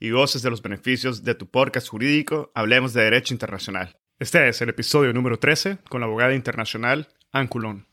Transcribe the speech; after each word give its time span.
y 0.00 0.10
goces 0.10 0.42
de 0.42 0.50
los 0.50 0.62
beneficios 0.62 1.24
de 1.24 1.34
tu 1.34 1.50
podcast 1.50 1.88
jurídico 1.88 2.52
Hablemos 2.54 2.92
de 2.92 3.02
Derecho 3.02 3.34
Internacional. 3.34 3.96
Este 4.18 4.48
es 4.48 4.60
el 4.62 4.68
episodio 4.68 5.12
número 5.12 5.38
13 5.38 5.78
con 5.88 6.00
la 6.00 6.06
abogada 6.06 6.34
internacional 6.34 7.08
Ann 7.32 7.48
Coulon. 7.48 7.86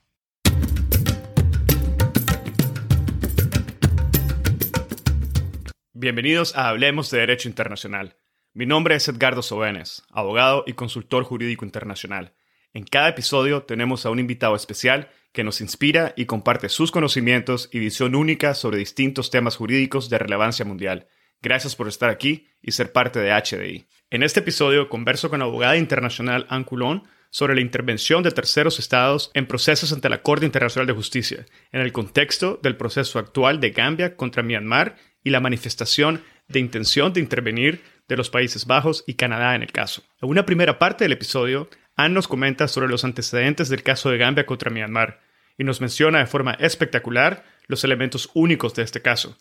Bienvenidos 5.94 6.56
a 6.56 6.70
Hablemos 6.70 7.09
de 7.09 7.20
Derecho 7.20 7.50
Internacional. 7.50 8.17
Mi 8.53 8.66
nombre 8.66 8.95
es 8.95 9.08
Edgardo 9.08 9.42
Sobenes, 9.42 10.03
abogado 10.11 10.64
y 10.67 10.73
consultor 10.73 11.23
jurídico 11.23 11.66
internacional. 11.66 12.36
En 12.73 12.83
cada 12.83 13.09
episodio 13.09 13.64
tenemos 13.64 14.06
a 14.06 14.11
un 14.11 14.20
invitado 14.20 14.56
especial 14.56 15.09
que 15.31 15.44
nos 15.44 15.61
inspira 15.61 16.14
y 16.16 16.26
comparte 16.26 16.70
sus 16.70 16.92
conocimientos 16.92 17.70
y 17.72 17.80
visión 17.80 18.16
única 18.16 18.53
sobre 18.53 18.78
distintos 18.78 19.31
temas 19.31 19.56
jurídicos 19.56 20.09
de 20.09 20.20
relevancia 20.20 20.66
mundial. 20.66 21.08
Gracias 21.46 21.76
por 21.76 21.88
estar 21.88 22.10
aquí 22.10 22.48
y 22.60 22.72
ser 22.72 22.92
parte 22.92 23.20
de 23.20 23.32
HDI. 23.32 23.86
En 24.10 24.24
este 24.24 24.40
episodio 24.40 24.90
converso 24.90 25.30
con 25.30 25.38
la 25.38 25.46
abogada 25.46 25.78
internacional 25.78 26.48
Ann 26.50 26.64
Coulon 26.64 27.04
sobre 27.30 27.54
la 27.54 27.62
intervención 27.62 28.24
de 28.24 28.32
terceros 28.32 28.80
estados 28.80 29.30
en 29.36 29.46
procesos 29.46 29.94
ante 29.94 30.10
la 30.10 30.23
Corte 30.23 30.48
Internacional 30.48 30.88
de 30.88 30.94
Justicia, 30.94 31.46
en 31.72 31.82
el 31.82 31.92
contexto 31.92 32.60
del 32.64 32.78
proceso 32.78 33.20
actual 33.20 33.60
de 33.60 33.70
Gambia 33.70 34.16
contra 34.16 34.42
Myanmar 34.42 34.96
y 35.23 35.30
la 35.30 35.40
manifestación 35.40 36.23
de 36.48 36.62
intención 36.62 37.14
de 37.14 37.20
intervenir 37.20 37.84
de 38.08 38.18
los 38.18 38.32
Países 38.32 38.66
Bajos 38.66 39.04
y 39.06 39.14
Canadá 39.14 39.54
en 39.54 39.62
el 39.62 39.72
caso. 39.72 40.02
En 40.23 40.30
una 40.30 40.48
primera 40.48 40.80
parte 40.80 41.04
del 41.04 41.12
episodio, 41.12 41.70
Ann 41.96 42.16
nos 42.16 42.28
comenta 42.28 42.68
sobre 42.68 42.90
los 42.90 43.04
antecedentes 43.04 43.70
del 43.70 43.84
caso 43.84 44.10
de 44.10 44.18
Gambia 44.18 44.48
contra 44.48 44.72
Myanmar 44.72 45.20
y 45.60 45.64
nos 45.64 45.80
menciona 45.80 46.18
de 46.18 46.26
forma 46.26 46.54
espectacular 46.54 47.46
los 47.68 47.84
elementos 47.84 48.32
únicos 48.34 48.73
de 48.73 48.82
este 48.82 49.04
caso, 49.04 49.38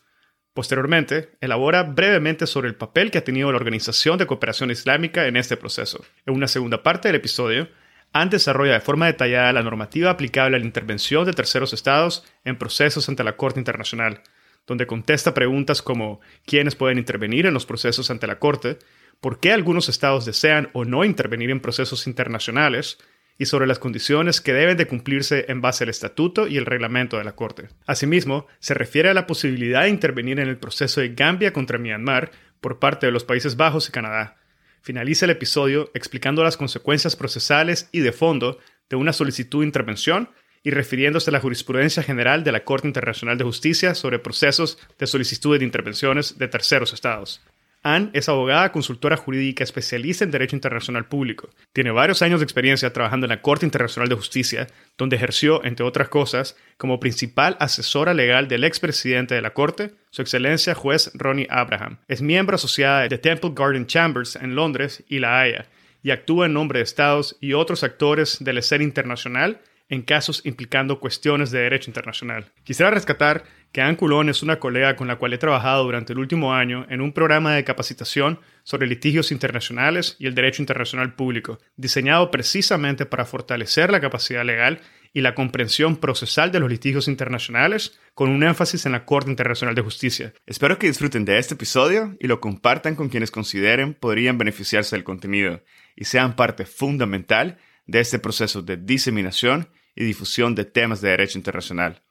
Posteriormente, 0.55 1.31
elabora 1.41 1.83
brevemente 1.83 2.47
sobre 2.47 2.69
el 2.69 2.75
papel 2.75 3.11
que 3.11 3.17
ha 3.17 3.23
tenido 3.25 3.51
la 3.51 3.57
Organización 3.57 4.17
de 4.17 4.25
Cooperación 4.25 4.71
Islámica 4.71 5.27
en 5.27 5.35
este 5.35 5.57
proceso. 5.57 6.05
En 6.25 6.33
una 6.33 6.47
segunda 6.47 6.81
parte 6.81 7.09
del 7.09 7.17
episodio, 7.17 7.67
Ann 8.13 8.29
desarrolla 8.29 8.71
de 8.71 8.79
forma 8.79 9.07
detallada 9.07 9.51
la 9.51 9.63
normativa 9.63 10.11
aplicable 10.11 10.55
a 10.55 10.59
la 10.61 10.65
intervención 10.65 11.25
de 11.25 11.33
terceros 11.33 11.73
estados 11.73 12.23
en 12.45 12.57
procesos 12.57 13.09
ante 13.09 13.25
la 13.25 13.35
Corte 13.35 13.59
Internacional, 13.59 14.21
donde 14.65 14.87
contesta 14.87 15.33
preguntas 15.33 15.81
como 15.81 16.21
quiénes 16.45 16.75
pueden 16.75 16.99
intervenir 16.99 17.45
en 17.47 17.53
los 17.53 17.65
procesos 17.65 18.09
ante 18.09 18.25
la 18.25 18.39
Corte, 18.39 18.79
por 19.19 19.41
qué 19.41 19.51
algunos 19.51 19.89
estados 19.89 20.23
desean 20.23 20.69
o 20.71 20.85
no 20.85 21.03
intervenir 21.03 21.49
en 21.49 21.59
procesos 21.59 22.07
internacionales, 22.07 22.97
y 23.37 23.45
sobre 23.45 23.67
las 23.67 23.79
condiciones 23.79 24.41
que 24.41 24.53
deben 24.53 24.77
de 24.77 24.87
cumplirse 24.87 25.45
en 25.49 25.61
base 25.61 25.83
al 25.83 25.89
estatuto 25.89 26.47
y 26.47 26.57
el 26.57 26.65
reglamento 26.65 27.17
de 27.17 27.23
la 27.23 27.35
Corte. 27.35 27.67
Asimismo, 27.85 28.47
se 28.59 28.73
refiere 28.73 29.09
a 29.09 29.13
la 29.13 29.27
posibilidad 29.27 29.83
de 29.83 29.89
intervenir 29.89 30.39
en 30.39 30.47
el 30.47 30.57
proceso 30.57 31.01
de 31.01 31.09
Gambia 31.09 31.53
contra 31.53 31.77
Myanmar 31.77 32.31
por 32.61 32.79
parte 32.79 33.05
de 33.05 33.11
los 33.11 33.23
Países 33.23 33.57
Bajos 33.57 33.89
y 33.89 33.91
Canadá. 33.91 34.37
Finaliza 34.81 35.25
el 35.25 35.31
episodio 35.31 35.91
explicando 35.93 36.43
las 36.43 36.57
consecuencias 36.57 37.15
procesales 37.15 37.89
y 37.91 37.99
de 37.99 38.11
fondo 38.11 38.59
de 38.89 38.95
una 38.95 39.13
solicitud 39.13 39.61
de 39.61 39.65
intervención 39.65 40.29
y 40.63 40.71
refiriéndose 40.71 41.29
a 41.29 41.33
la 41.33 41.39
jurisprudencia 41.39 42.03
general 42.03 42.43
de 42.43 42.51
la 42.51 42.63
Corte 42.63 42.87
Internacional 42.87 43.37
de 43.37 43.43
Justicia 43.43 43.93
sobre 43.93 44.19
procesos 44.19 44.79
de 44.97 45.07
solicitudes 45.07 45.59
de 45.59 45.65
intervenciones 45.65 46.37
de 46.37 46.47
terceros 46.47 46.93
estados. 46.93 47.41
Ann 47.85 48.09
es 48.13 48.27
abogada 48.29 48.71
consultora 48.71 49.15
jurídica 49.15 49.63
especialista 49.63 50.23
en 50.23 50.31
Derecho 50.31 50.55
Internacional 50.55 51.05
Público. 51.05 51.51
Tiene 51.71 51.91
varios 51.91 52.23
años 52.23 52.39
de 52.39 52.43
experiencia 52.43 52.91
trabajando 52.91 53.27
en 53.27 53.29
la 53.29 53.43
Corte 53.43 53.63
Internacional 53.63 54.09
de 54.09 54.15
Justicia, 54.15 54.65
donde 54.97 55.17
ejerció, 55.17 55.63
entre 55.63 55.85
otras 55.85 56.09
cosas, 56.09 56.57
como 56.77 56.99
principal 56.99 57.55
asesora 57.59 58.15
legal 58.15 58.47
del 58.47 58.63
expresidente 58.63 59.35
de 59.35 59.43
la 59.43 59.53
Corte, 59.53 59.93
Su 60.09 60.23
Excelencia 60.23 60.73
Juez 60.73 61.11
Ronnie 61.13 61.45
Abraham. 61.51 61.99
Es 62.07 62.23
miembro 62.23 62.55
asociada 62.55 63.07
de 63.07 63.17
Temple 63.19 63.51
Garden 63.53 63.85
Chambers 63.85 64.35
en 64.35 64.55
Londres 64.55 65.03
y 65.07 65.19
La 65.19 65.39
Haya, 65.39 65.67
y 66.01 66.09
actúa 66.09 66.47
en 66.47 66.53
nombre 66.53 66.79
de 66.79 66.83
estados 66.83 67.37
y 67.39 67.53
otros 67.53 67.83
actores 67.83 68.43
de 68.43 68.53
la 68.53 68.61
escena 68.61 68.83
internacional 68.83 69.61
en 69.89 70.01
casos 70.01 70.41
implicando 70.45 70.99
cuestiones 70.99 71.51
de 71.51 71.59
derecho 71.59 71.89
internacional. 71.89 72.45
Quisiera 72.63 72.91
rescatar 72.91 73.43
Ann 73.81 73.95
Coulon 73.95 74.29
es 74.29 74.43
una 74.43 74.59
colega 74.59 74.95
con 74.95 75.07
la 75.07 75.17
cual 75.17 75.33
he 75.33 75.37
trabajado 75.37 75.83
durante 75.83 76.13
el 76.13 76.19
último 76.19 76.53
año 76.53 76.85
en 76.89 77.01
un 77.01 77.13
programa 77.13 77.53
de 77.53 77.63
capacitación 77.63 78.39
sobre 78.63 78.87
litigios 78.87 79.31
internacionales 79.31 80.15
y 80.19 80.27
el 80.27 80.35
derecho 80.35 80.61
internacional 80.61 81.13
público, 81.13 81.59
diseñado 81.75 82.31
precisamente 82.31 83.05
para 83.05 83.25
fortalecer 83.25 83.91
la 83.91 84.01
capacidad 84.01 84.45
legal 84.45 84.81
y 85.13 85.21
la 85.21 85.33
comprensión 85.33 85.95
procesal 85.95 86.51
de 86.51 86.59
los 86.59 86.69
litigios 86.69 87.07
internacionales, 87.07 87.97
con 88.13 88.29
un 88.29 88.43
énfasis 88.43 88.85
en 88.85 88.91
la 88.91 89.05
Corte 89.05 89.29
Internacional 89.29 89.73
de 89.73 89.81
Justicia. 89.81 90.33
Espero 90.45 90.77
que 90.77 90.87
disfruten 90.87 91.23
de 91.23 91.37
este 91.37 91.53
episodio 91.53 92.17
y 92.19 92.27
lo 92.27 92.41
compartan 92.41 92.95
con 92.95 93.09
quienes 93.09 93.31
consideren 93.31 93.93
podrían 93.93 94.37
beneficiarse 94.37 94.95
del 94.95 95.05
contenido 95.05 95.63
y 95.95 96.05
sean 96.05 96.35
parte 96.35 96.65
fundamental 96.65 97.57
de 97.85 98.01
este 98.01 98.19
proceso 98.19 98.61
de 98.61 98.77
diseminación 98.77 99.69
y 99.95 100.03
difusión 100.03 100.53
de 100.53 100.65
temas 100.65 101.01
de 101.01 101.09
derecho 101.09 101.37
internacional. 101.37 102.01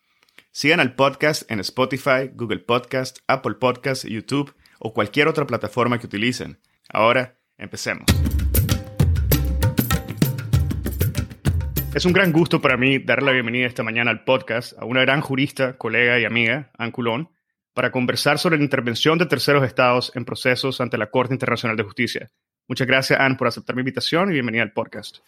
Sigan 0.56 0.78
al 0.78 0.94
podcast 0.94 1.50
en 1.50 1.59
Spotify, 1.59 2.31
Google 2.32 2.60
Podcast, 2.60 3.19
Apple 3.26 3.54
Podcast, 3.54 4.04
YouTube 4.04 4.54
o 4.78 4.94
cualquier 4.94 5.26
otra 5.26 5.48
plataforma 5.48 5.98
que 5.98 6.06
utilicen. 6.06 6.60
Ahora, 6.88 7.41
empecemos. 7.59 8.04
Es 11.92 12.04
un 12.04 12.12
gran 12.12 12.31
gusto 12.31 12.60
para 12.60 12.76
mí 12.76 13.00
darle 13.00 13.26
la 13.26 13.32
bienvenida 13.32 13.66
esta 13.66 13.82
mañana 13.82 14.12
al 14.12 14.22
podcast 14.22 14.78
a 14.78 14.84
una 14.84 15.00
gran 15.00 15.22
jurista, 15.22 15.76
colega 15.76 16.20
y 16.20 16.25
amiga, 16.25 16.71
Ann 16.78 16.92
Coulon, 16.92 17.31
para 17.72 17.91
conversar 17.91 18.38
sobre 18.38 18.56
la 18.56 18.62
intervención 18.62 19.19
de 19.19 19.26
terceros 19.26 19.65
estados 19.65 20.12
en 20.15 20.25
procesos 20.25 20.81
ante 20.81 20.98
la 20.98 21.10
Corte 21.10 21.34
Internacional 21.34 21.76
de 21.76 21.82
Justicia. 21.82 22.31
Muchas 22.69 22.86
gracias, 22.86 23.19
Ann, 23.19 23.36
por 23.36 23.48
aceptar 23.48 23.75
mi 23.75 23.81
invitación 23.81 24.31
y 24.31 24.34
bienvenida 24.34 24.62
al 24.62 24.72
podcast. 24.72 25.19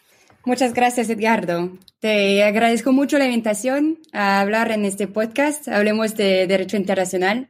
Muchas 0.47 0.73
gracias, 0.73 1.09
Edgardo. 1.09 1.77
Te 1.99 2.41
agradezco 2.41 2.93
mucho 2.93 3.17
la 3.17 3.25
invitación 3.25 3.99
a 4.13 4.39
hablar 4.39 4.71
en 4.71 4.85
este 4.85 5.05
podcast. 5.05 5.67
Hablemos 5.67 6.15
de 6.15 6.47
Derecho 6.47 6.77
Internacional. 6.77 7.49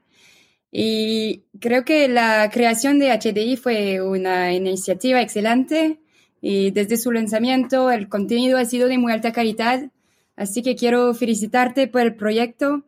Y 0.72 1.44
creo 1.60 1.86
que 1.86 2.08
la 2.08 2.50
creación 2.52 2.98
de 2.98 3.12
HDI 3.12 3.56
fue 3.56 4.02
una 4.02 4.52
iniciativa 4.52 5.22
excelente 5.22 6.00
y 6.42 6.72
desde 6.72 6.98
su 6.98 7.12
lanzamiento 7.12 7.92
el 7.92 8.10
contenido 8.10 8.58
ha 8.58 8.66
sido 8.66 8.88
de 8.88 8.98
muy 8.98 9.14
alta 9.14 9.32
calidad. 9.32 9.92
Así 10.36 10.64
que 10.64 10.76
quiero 10.76 11.14
felicitarte 11.14 11.86
por 11.86 12.02
el 12.02 12.16
proyecto 12.16 12.84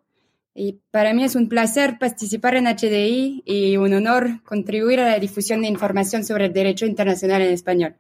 y 0.55 0.79
para 0.89 1.13
mí 1.13 1.23
es 1.23 1.35
un 1.35 1.49
placer 1.49 1.99
participar 1.99 2.55
en 2.55 2.65
HDI 2.65 3.43
y 3.45 3.77
un 3.77 3.93
honor 3.93 4.41
contribuir 4.43 5.01
a 5.01 5.07
la 5.07 5.19
difusión 5.19 5.61
de 5.61 5.67
información 5.67 6.25
sobre 6.25 6.45
el 6.45 6.53
derecho 6.53 6.87
internacional 6.87 7.43
en 7.43 7.53
español. 7.53 7.95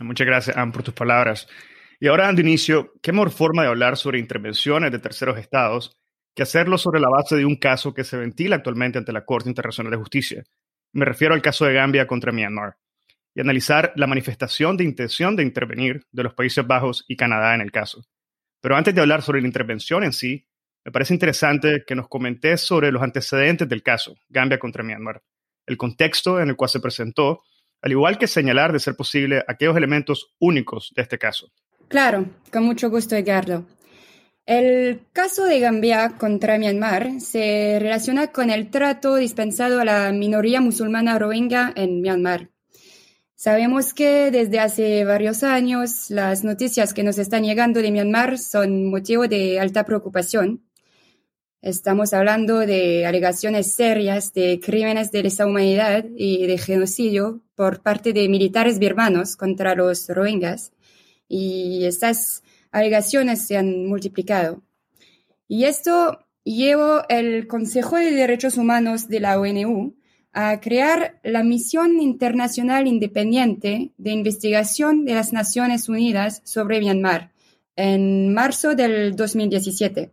Muchas 0.00 0.26
gracias, 0.26 0.56
Anne, 0.56 0.72
por 0.72 0.82
tus 0.82 0.94
palabras. 0.94 1.46
Y 2.00 2.08
ahora, 2.08 2.32
de 2.32 2.40
inicio, 2.40 2.94
¿qué 3.02 3.12
mejor 3.12 3.30
forma 3.30 3.62
de 3.62 3.68
hablar 3.68 3.96
sobre 3.96 4.18
intervenciones 4.18 4.90
de 4.90 4.98
terceros 4.98 5.38
estados 5.38 5.96
que 6.34 6.42
hacerlo 6.42 6.78
sobre 6.78 7.00
la 7.00 7.08
base 7.08 7.36
de 7.36 7.44
un 7.44 7.56
caso 7.56 7.92
que 7.94 8.04
se 8.04 8.16
ventila 8.16 8.56
actualmente 8.56 8.98
ante 8.98 9.12
la 9.12 9.24
Corte 9.24 9.48
Internacional 9.48 9.92
de 9.92 9.98
Justicia? 9.98 10.44
Me 10.92 11.04
refiero 11.04 11.34
al 11.34 11.42
caso 11.42 11.64
de 11.64 11.74
Gambia 11.74 12.06
contra 12.06 12.32
Myanmar 12.32 12.76
y 13.34 13.40
analizar 13.40 13.92
la 13.96 14.06
manifestación 14.06 14.76
de 14.76 14.84
intención 14.84 15.36
de 15.36 15.42
intervenir 15.42 16.04
de 16.10 16.22
los 16.22 16.34
Países 16.34 16.66
Bajos 16.66 17.04
y 17.08 17.16
Canadá 17.16 17.54
en 17.54 17.60
el 17.60 17.70
caso. 17.70 18.04
Pero 18.60 18.76
antes 18.76 18.94
de 18.94 19.00
hablar 19.00 19.22
sobre 19.22 19.40
la 19.40 19.46
intervención 19.46 20.04
en 20.04 20.12
sí, 20.12 20.46
me 20.84 20.92
parece 20.92 21.14
interesante 21.14 21.84
que 21.86 21.94
nos 21.94 22.08
comentes 22.08 22.60
sobre 22.60 22.90
los 22.90 23.02
antecedentes 23.02 23.68
del 23.68 23.82
caso, 23.82 24.16
Gambia 24.28 24.58
contra 24.58 24.82
Myanmar, 24.82 25.22
el 25.66 25.76
contexto 25.76 26.40
en 26.40 26.48
el 26.48 26.56
cual 26.56 26.70
se 26.70 26.80
presentó 26.80 27.42
al 27.82 27.90
igual 27.90 28.16
que 28.16 28.28
señalar, 28.28 28.72
de 28.72 28.78
ser 28.78 28.94
posible, 28.94 29.42
aquellos 29.46 29.76
elementos 29.76 30.32
únicos 30.38 30.92
de 30.94 31.02
este 31.02 31.18
caso. 31.18 31.52
Claro, 31.88 32.26
con 32.50 32.64
mucho 32.64 32.88
gusto, 32.88 33.16
Edgardo. 33.16 33.66
El 34.46 35.02
caso 35.12 35.44
de 35.44 35.60
Gambia 35.60 36.14
contra 36.18 36.58
Myanmar 36.58 37.20
se 37.20 37.78
relaciona 37.80 38.28
con 38.28 38.50
el 38.50 38.70
trato 38.70 39.16
dispensado 39.16 39.80
a 39.80 39.84
la 39.84 40.12
minoría 40.12 40.60
musulmana 40.60 41.18
rohingya 41.18 41.72
en 41.76 42.00
Myanmar. 42.00 42.50
Sabemos 43.36 43.94
que 43.94 44.30
desde 44.30 44.60
hace 44.60 45.04
varios 45.04 45.42
años 45.42 46.10
las 46.10 46.44
noticias 46.44 46.94
que 46.94 47.02
nos 47.02 47.18
están 47.18 47.44
llegando 47.44 47.82
de 47.82 47.90
Myanmar 47.90 48.38
son 48.38 48.90
motivo 48.90 49.28
de 49.28 49.60
alta 49.60 49.84
preocupación. 49.84 50.62
Estamos 51.60 52.12
hablando 52.12 52.58
de 52.58 53.06
alegaciones 53.06 53.72
serias 53.74 54.32
de 54.32 54.58
crímenes 54.60 55.12
de 55.12 55.22
lesa 55.22 55.46
humanidad 55.46 56.04
y 56.16 56.46
de 56.46 56.58
genocidio 56.58 57.42
por 57.62 57.80
parte 57.80 58.12
de 58.12 58.28
militares 58.28 58.80
birmanos 58.80 59.36
contra 59.36 59.76
los 59.76 60.08
rohingyas. 60.08 60.72
Y 61.28 61.84
estas 61.84 62.42
alegaciones 62.72 63.46
se 63.46 63.56
han 63.56 63.86
multiplicado. 63.86 64.64
Y 65.46 65.66
esto 65.66 66.18
llevó 66.42 67.02
el 67.08 67.46
Consejo 67.46 67.98
de 67.98 68.10
Derechos 68.10 68.56
Humanos 68.56 69.06
de 69.06 69.20
la 69.20 69.38
ONU 69.38 69.94
a 70.32 70.58
crear 70.58 71.20
la 71.22 71.44
Misión 71.44 72.00
Internacional 72.00 72.88
Independiente 72.88 73.92
de 73.96 74.10
Investigación 74.10 75.04
de 75.04 75.14
las 75.14 75.32
Naciones 75.32 75.88
Unidas 75.88 76.42
sobre 76.44 76.80
Myanmar 76.80 77.30
en 77.76 78.34
marzo 78.34 78.74
del 78.74 79.14
2017. 79.14 80.10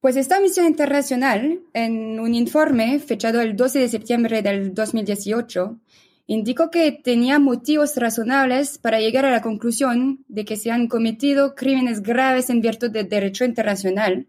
Pues 0.00 0.16
esta 0.16 0.40
misión 0.40 0.66
internacional, 0.66 1.60
en 1.74 2.20
un 2.20 2.34
informe 2.34 2.98
fechado 3.00 3.40
el 3.40 3.54
12 3.54 3.80
de 3.80 3.88
septiembre 3.88 4.42
del 4.42 4.74
2018, 4.74 5.78
indicó 6.26 6.70
que 6.70 6.92
tenía 6.92 7.38
motivos 7.38 7.96
razonables 7.96 8.78
para 8.78 9.00
llegar 9.00 9.26
a 9.26 9.30
la 9.30 9.42
conclusión 9.42 10.24
de 10.28 10.44
que 10.44 10.56
se 10.56 10.70
han 10.70 10.88
cometido 10.88 11.54
crímenes 11.54 12.02
graves 12.02 12.50
en 12.50 12.60
virtud 12.60 12.90
del 12.90 13.08
derecho 13.08 13.44
internacional 13.44 14.26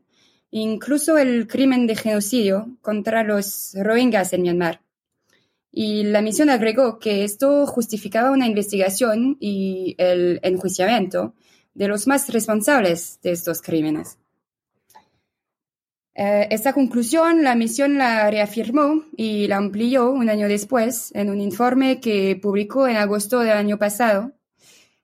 incluso 0.51 1.17
el 1.17 1.47
crimen 1.47 1.87
de 1.87 1.95
genocidio 1.95 2.77
contra 2.81 3.23
los 3.23 3.73
rohingyas 3.73 4.33
en 4.33 4.43
Myanmar. 4.43 4.81
Y 5.71 6.03
la 6.03 6.21
misión 6.21 6.49
agregó 6.49 6.99
que 6.99 7.23
esto 7.23 7.65
justificaba 7.65 8.31
una 8.31 8.45
investigación 8.45 9.37
y 9.39 9.95
el 9.97 10.39
enjuiciamiento 10.43 11.33
de 11.73 11.87
los 11.87 12.07
más 12.07 12.29
responsables 12.29 13.19
de 13.23 13.31
estos 13.31 13.61
crímenes. 13.61 14.17
Eh, 16.23 16.49
esta 16.51 16.71
conclusión 16.73 17.41
la 17.41 17.55
misión 17.55 17.97
la 17.97 18.29
reafirmó 18.29 19.05
y 19.17 19.47
la 19.47 19.57
amplió 19.57 20.11
un 20.11 20.29
año 20.29 20.47
después 20.47 21.11
en 21.15 21.31
un 21.31 21.41
informe 21.41 21.99
que 21.99 22.37
publicó 22.39 22.87
en 22.87 22.95
agosto 22.95 23.39
del 23.39 23.57
año 23.57 23.79
pasado. 23.79 24.31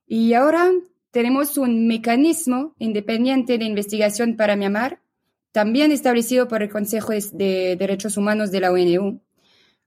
Y 0.06 0.34
ahora 0.34 0.70
tenemos 1.10 1.58
un 1.58 1.88
mecanismo 1.88 2.76
independiente 2.78 3.58
de 3.58 3.66
investigación 3.66 4.36
para 4.36 4.56
Myanmar 4.56 5.00
también 5.52 5.92
establecido 5.92 6.48
por 6.48 6.62
el 6.62 6.70
Consejo 6.70 7.14
de 7.14 7.76
Derechos 7.80 8.16
Humanos 8.16 8.52
de 8.52 8.60
la 8.60 8.72
ONU, 8.72 9.20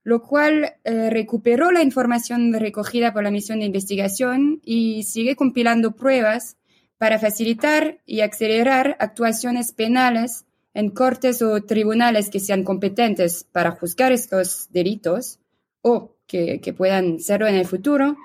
lo 0.02 0.22
cual 0.22 0.78
eh, 0.82 1.10
recuperó 1.10 1.70
la 1.70 1.84
información 1.84 2.52
recogida 2.54 3.12
por 3.12 3.22
la 3.22 3.30
misión 3.30 3.60
de 3.60 3.66
investigación 3.66 4.60
y 4.64 5.04
sigue 5.04 5.36
compilando 5.36 5.94
pruebas 5.94 6.56
para 6.98 7.20
facilitar 7.20 8.00
y 8.04 8.22
acelerar 8.22 8.96
actuaciones 8.98 9.70
penales 9.70 10.44
en 10.74 10.90
cortes 10.90 11.42
o 11.42 11.62
tribunales 11.62 12.30
que 12.30 12.40
sean 12.40 12.64
competentes 12.64 13.44
para 13.44 13.72
juzgar 13.72 14.12
estos 14.12 14.68
delitos 14.70 15.38
o 15.82 16.16
que, 16.26 16.74
puedan 16.76 17.18
serlo 17.18 17.48
en 17.48 17.56
el 17.56 17.66
futuro, 17.66 18.16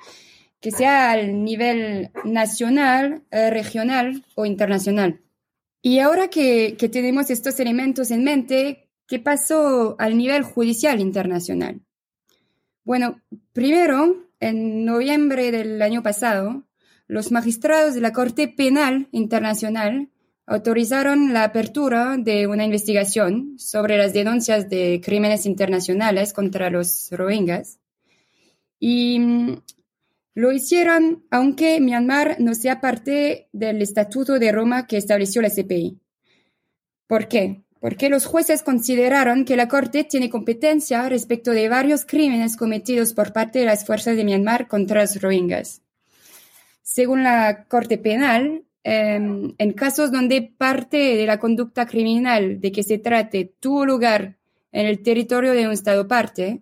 que 0.59 0.71
sea 0.71 1.11
al 1.11 1.43
nivel 1.43 2.11
nacional, 2.23 3.23
eh, 3.31 3.49
regional 3.49 4.23
o 4.35 4.45
internacional. 4.45 5.21
Y 5.81 5.99
ahora 5.99 6.29
que, 6.29 6.75
tenemos 6.91 7.29
estos 7.29 7.59
elementos 7.59 8.11
en 8.11 8.23
mente, 8.23 8.89
¿qué 9.07 9.19
pasó 9.19 9.95
al 9.99 10.17
nivel 10.17 10.43
judicial 10.43 10.99
internacional? 10.99 11.81
Bueno, 12.83 13.21
primero, 13.53 14.29
en 14.39 14.85
noviembre 14.85 15.51
del 15.51 15.81
año 15.81 16.03
pasado, 16.03 16.63
los 17.07 17.31
magistrados 17.31 17.95
de 17.95 18.01
la 18.01 18.13
Corte 18.13 18.47
Penal 18.47 19.07
Internacional 19.11 20.09
autorizaron 20.47 21.33
la 21.33 21.43
apertura 21.43 22.17
de 22.17 22.47
una 22.47 22.65
investigación 22.65 23.57
sobre 23.57 23.97
las 23.97 24.13
denuncias 24.13 24.69
de 24.69 25.01
crímenes 25.03 25.45
internacionales 25.45 26.33
contra 26.33 26.69
los 26.69 27.09
rohingyas. 27.11 27.79
Y 28.79 29.19
lo 30.35 30.51
hicieron 30.51 31.23
aunque 31.31 31.79
Myanmar 31.79 32.37
no 32.39 32.53
sea 32.53 32.81
parte 32.81 33.47
del 33.53 33.81
Estatuto 33.81 34.37
de 34.37 34.51
Roma 34.51 34.85
que 34.85 34.97
estableció 34.97 35.41
la 35.41 35.49
CPI. 35.49 35.97
¿Por 37.07 37.27
qué? 37.27 37.63
Porque 37.79 38.09
los 38.09 38.25
jueces 38.25 38.61
consideraron 38.61 39.45
que 39.45 39.55
la 39.55 39.67
Corte 39.67 40.03
tiene 40.03 40.29
competencia 40.29 41.07
respecto 41.07 41.51
de 41.51 41.69
varios 41.69 42.03
crímenes 42.05 42.57
cometidos 42.57 43.13
por 43.13 43.31
parte 43.31 43.59
de 43.59 43.65
las 43.65 43.85
fuerzas 43.85 44.15
de 44.15 44.23
Myanmar 44.23 44.67
contra 44.67 45.01
los 45.01 45.21
rohingyas. 45.21 45.81
Según 46.81 47.23
la 47.23 47.65
Corte 47.65 47.97
Penal, 47.97 48.64
em, 48.87 49.55
en 49.57 49.73
casos 49.73 50.11
donde 50.11 50.43
parte 50.43 50.97
de 50.97 51.25
la 51.25 51.39
conducta 51.39 51.87
criminal 51.87 52.61
de 52.61 52.71
que 52.71 52.83
se 52.83 52.99
trate 52.99 53.55
tuvo 53.59 53.83
lugar 53.83 54.37
en 54.71 54.85
el 54.85 55.01
territorio 55.01 55.53
de 55.53 55.65
un 55.65 55.73
Estado 55.73 56.07
parte, 56.07 56.61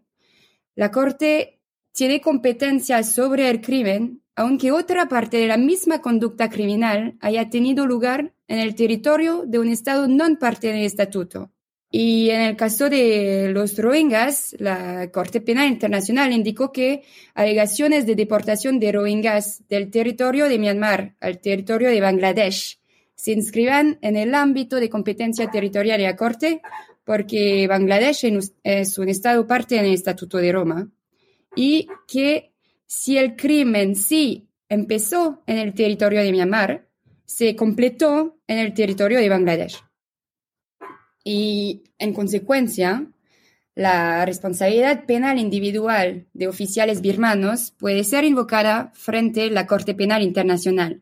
la 0.75 0.89
Corte 0.89 1.59
tiene 1.91 2.21
competencia 2.21 3.03
sobre 3.03 3.49
el 3.49 3.59
crimen, 3.59 4.21
aunque 4.35 4.71
otra 4.71 5.07
parte 5.07 5.37
de 5.37 5.47
la 5.47 5.57
misma 5.57 5.99
conducta 6.01 6.49
criminal 6.49 7.17
haya 7.19 7.49
tenido 7.49 7.85
lugar 7.85 8.33
en 8.47 8.59
el 8.59 8.73
territorio 8.73 9.43
de 9.45 9.59
un 9.59 9.67
Estado 9.67 10.07
no 10.07 10.25
parte 10.39 10.67
del 10.67 10.83
estatuto. 10.83 11.52
Y 11.95 12.31
en 12.31 12.41
el 12.41 12.55
caso 12.55 12.89
de 12.89 13.51
los 13.53 13.77
Rohingyas, 13.77 14.55
la 14.57 15.11
Corte 15.11 15.41
Penal 15.41 15.67
Internacional 15.67 16.33
indicó 16.33 16.71
que 16.71 17.03
alegaciones 17.35 18.07
de 18.07 18.15
deportación 18.15 18.79
de 18.79 18.91
Rohingyas 18.91 19.61
del 19.69 19.91
territorio 19.91 20.49
de 20.49 20.57
Myanmar 20.57 21.15
al 21.19 21.37
territorio 21.37 21.89
de 21.91 22.01
Bangladesh 22.01 22.79
se 23.13 23.33
inscriban 23.33 23.99
en 24.01 24.15
el 24.15 24.33
ámbito 24.33 24.77
de 24.77 24.89
competencia 24.89 25.51
territorial 25.51 25.99
de 25.99 26.05
la 26.05 26.15
Corte 26.15 26.63
porque 27.03 27.67
Bangladesh 27.67 28.25
es 28.63 28.97
un 28.97 29.09
Estado 29.09 29.45
parte 29.45 29.77
en 29.77 29.85
el 29.85 29.93
Estatuto 29.93 30.39
de 30.39 30.51
Roma 30.51 30.89
y 31.55 31.87
que 32.07 32.53
si 32.87 33.19
el 33.19 33.35
crimen 33.35 33.95
sí 33.95 34.49
empezó 34.67 35.43
en 35.45 35.59
el 35.59 35.75
territorio 35.75 36.23
de 36.23 36.31
Myanmar, 36.31 36.87
se 37.23 37.55
completó 37.55 38.39
en 38.47 38.57
el 38.57 38.73
territorio 38.73 39.19
de 39.19 39.29
Bangladesh. 39.29 39.92
Y 41.23 41.83
en 41.99 42.13
consecuencia, 42.13 43.07
la 43.75 44.25
responsabilidad 44.25 45.05
penal 45.05 45.39
individual 45.39 46.27
de 46.33 46.47
oficiales 46.47 47.01
birmanos 47.01 47.71
puede 47.71 48.03
ser 48.03 48.23
invocada 48.23 48.91
frente 48.93 49.43
a 49.43 49.51
la 49.51 49.65
Corte 49.65 49.95
Penal 49.95 50.21
Internacional. 50.21 51.01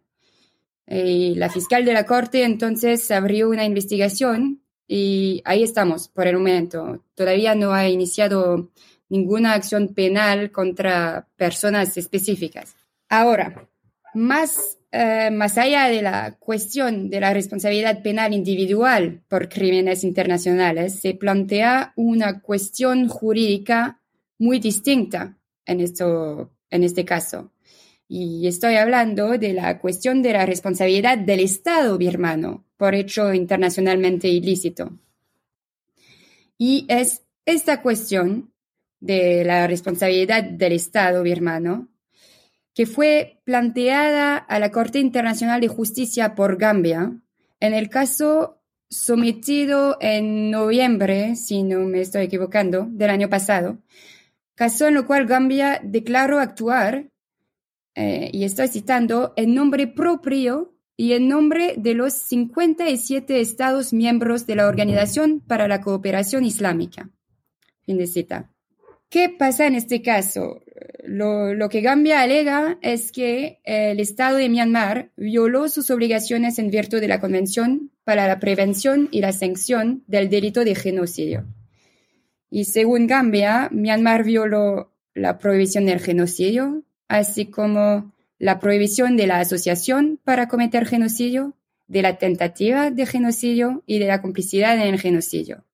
Y 0.88 1.36
la 1.36 1.50
fiscal 1.50 1.86
de 1.86 1.94
la 1.94 2.06
Corte 2.06 2.44
entonces 2.44 3.10
abrió 3.12 3.50
una 3.50 3.66
investigación 3.66 4.62
y 4.88 5.42
ahí 5.46 5.64
estamos 5.64 6.10
por 6.10 6.28
el 6.28 6.38
momento. 6.38 7.04
Todavía 7.16 7.56
no 7.56 7.74
ha 7.74 7.88
iniciado 7.88 8.70
ninguna 9.08 9.54
acción 9.54 9.94
penal 9.94 10.52
contra 10.52 11.28
personas 11.36 11.98
específicas. 11.98 12.76
Ahora, 13.10 13.70
más, 14.14 14.78
eh, 14.92 15.32
más 15.32 15.58
allá 15.58 15.88
de 15.88 16.02
la 16.02 16.36
cuestión 16.38 17.10
de 17.10 17.22
la 17.22 17.34
responsabilidad 17.34 18.02
penal 18.02 18.34
individual 18.34 19.24
por 19.30 19.48
crímenes 19.48 20.04
internacionales, 20.04 21.00
se 21.00 21.14
plantea 21.14 21.94
una 21.96 22.42
cuestión 22.42 23.08
jurídica 23.08 24.02
muy 24.38 24.60
distinta 24.60 25.38
en, 25.66 25.80
esto, 25.80 26.52
en 26.70 26.84
este 26.84 27.06
caso. 27.06 27.52
Y 28.08 28.48
estoy 28.48 28.76
hablando 28.76 29.38
de 29.38 29.54
la 29.54 29.80
cuestión 29.80 30.22
de 30.22 30.34
la 30.34 30.46
responsabilidad 30.46 31.18
del 31.18 31.40
Estado 31.40 31.98
birmano 31.98 32.66
por 32.76 32.94
hecho 32.94 33.34
internacionalmente 33.34 34.28
ilícito. 34.28 34.92
Y 36.58 36.86
es 36.90 37.22
esta 37.46 37.82
cuestión 37.82 38.52
de 39.00 39.46
la 39.46 39.66
responsabilidad 39.68 40.44
del 40.44 40.74
Estado 40.74 41.24
birmano, 41.24 41.88
que 42.74 42.86
fue 42.86 43.42
planteada 43.44 44.38
a 44.38 44.60
la 44.60 44.72
Corte 44.72 45.00
Internacional 45.00 45.62
de 45.62 45.68
Justicia 45.68 46.36
por 46.36 46.58
Gambia 46.58 47.14
en 47.62 47.74
el 47.74 47.90
caso 47.90 48.58
sometido 48.90 49.98
en 50.02 50.52
noviembre, 50.52 51.36
si 51.38 51.64
no 51.64 51.80
me 51.80 52.02
estoy 52.02 52.24
equivocando, 52.24 52.88
del 52.90 53.10
año 53.10 53.30
pasado, 53.30 53.78
caso 54.56 54.88
en 54.88 54.98
el 54.98 55.06
cual 55.06 55.28
Gambia 55.28 55.80
declaró 55.84 56.40
actuar, 56.40 57.10
eh, 57.96 58.30
y 58.34 58.44
estoy 58.44 58.68
citando, 58.68 59.34
en 59.38 59.54
nombre 59.54 59.88
propio 59.88 60.74
y 60.98 61.14
en 61.14 61.28
nombre 61.28 61.76
de 61.78 61.94
los 61.94 62.14
57 62.14 63.40
Estados 63.40 63.94
miembros 63.94 64.46
de 64.46 64.56
la 64.56 64.68
Organización 64.68 65.40
para 65.40 65.68
la 65.68 65.82
Cooperación 65.82 66.44
Islámica. 66.44 67.10
Fin 67.86 67.98
de 67.98 68.08
cita. 68.08 68.51
¿Qué 69.12 69.28
pasa 69.28 69.68
en 69.68 69.76
este 69.76 70.02
caso? 70.02 70.64
Lo, 71.04 71.68
que 71.68 71.82
Gambia 71.82 72.22
alega 72.22 72.78
es 72.82 73.12
que 73.12 73.60
el 73.66 74.00
Estado 74.00 74.38
de 74.38 74.48
Myanmar 74.48 75.12
violó 75.18 75.68
sus 75.68 75.92
obligaciones 75.92 76.58
en 76.60 76.72
virtud 76.72 77.02
de 77.02 77.10
la 77.10 77.20
Convención 77.20 77.92
para 78.06 78.26
la 78.26 78.40
Prevención 78.40 79.10
y 79.12 79.20
la 79.20 79.34
Sanción 79.34 80.06
del 80.08 80.30
Delito 80.30 80.64
de 80.64 80.76
Genocidio. 80.76 81.46
Y 82.50 82.64
según 82.64 83.06
Gambia, 83.06 83.68
Myanmar 83.74 84.24
violó 84.24 84.94
la 85.14 85.40
prohibición 85.40 85.86
del 85.86 86.00
genocidio, 86.00 86.84
así 87.10 87.48
como 87.48 88.14
la 88.40 88.62
prohibición 88.62 89.18
de 89.18 89.28
la 89.28 89.42
asociación 89.42 90.22
para 90.24 90.48
cometer 90.48 90.86
genocidio, 90.86 91.58
de 91.88 92.02
la 92.02 92.18
tentativa 92.18 92.92
de 92.92 93.06
genocidio 93.06 93.84
y 93.86 94.00
de 94.00 94.08
la 94.08 94.22
complicidad 94.22 94.76
en 94.76 94.94
el 94.94 95.02
genocidio. 95.02 95.66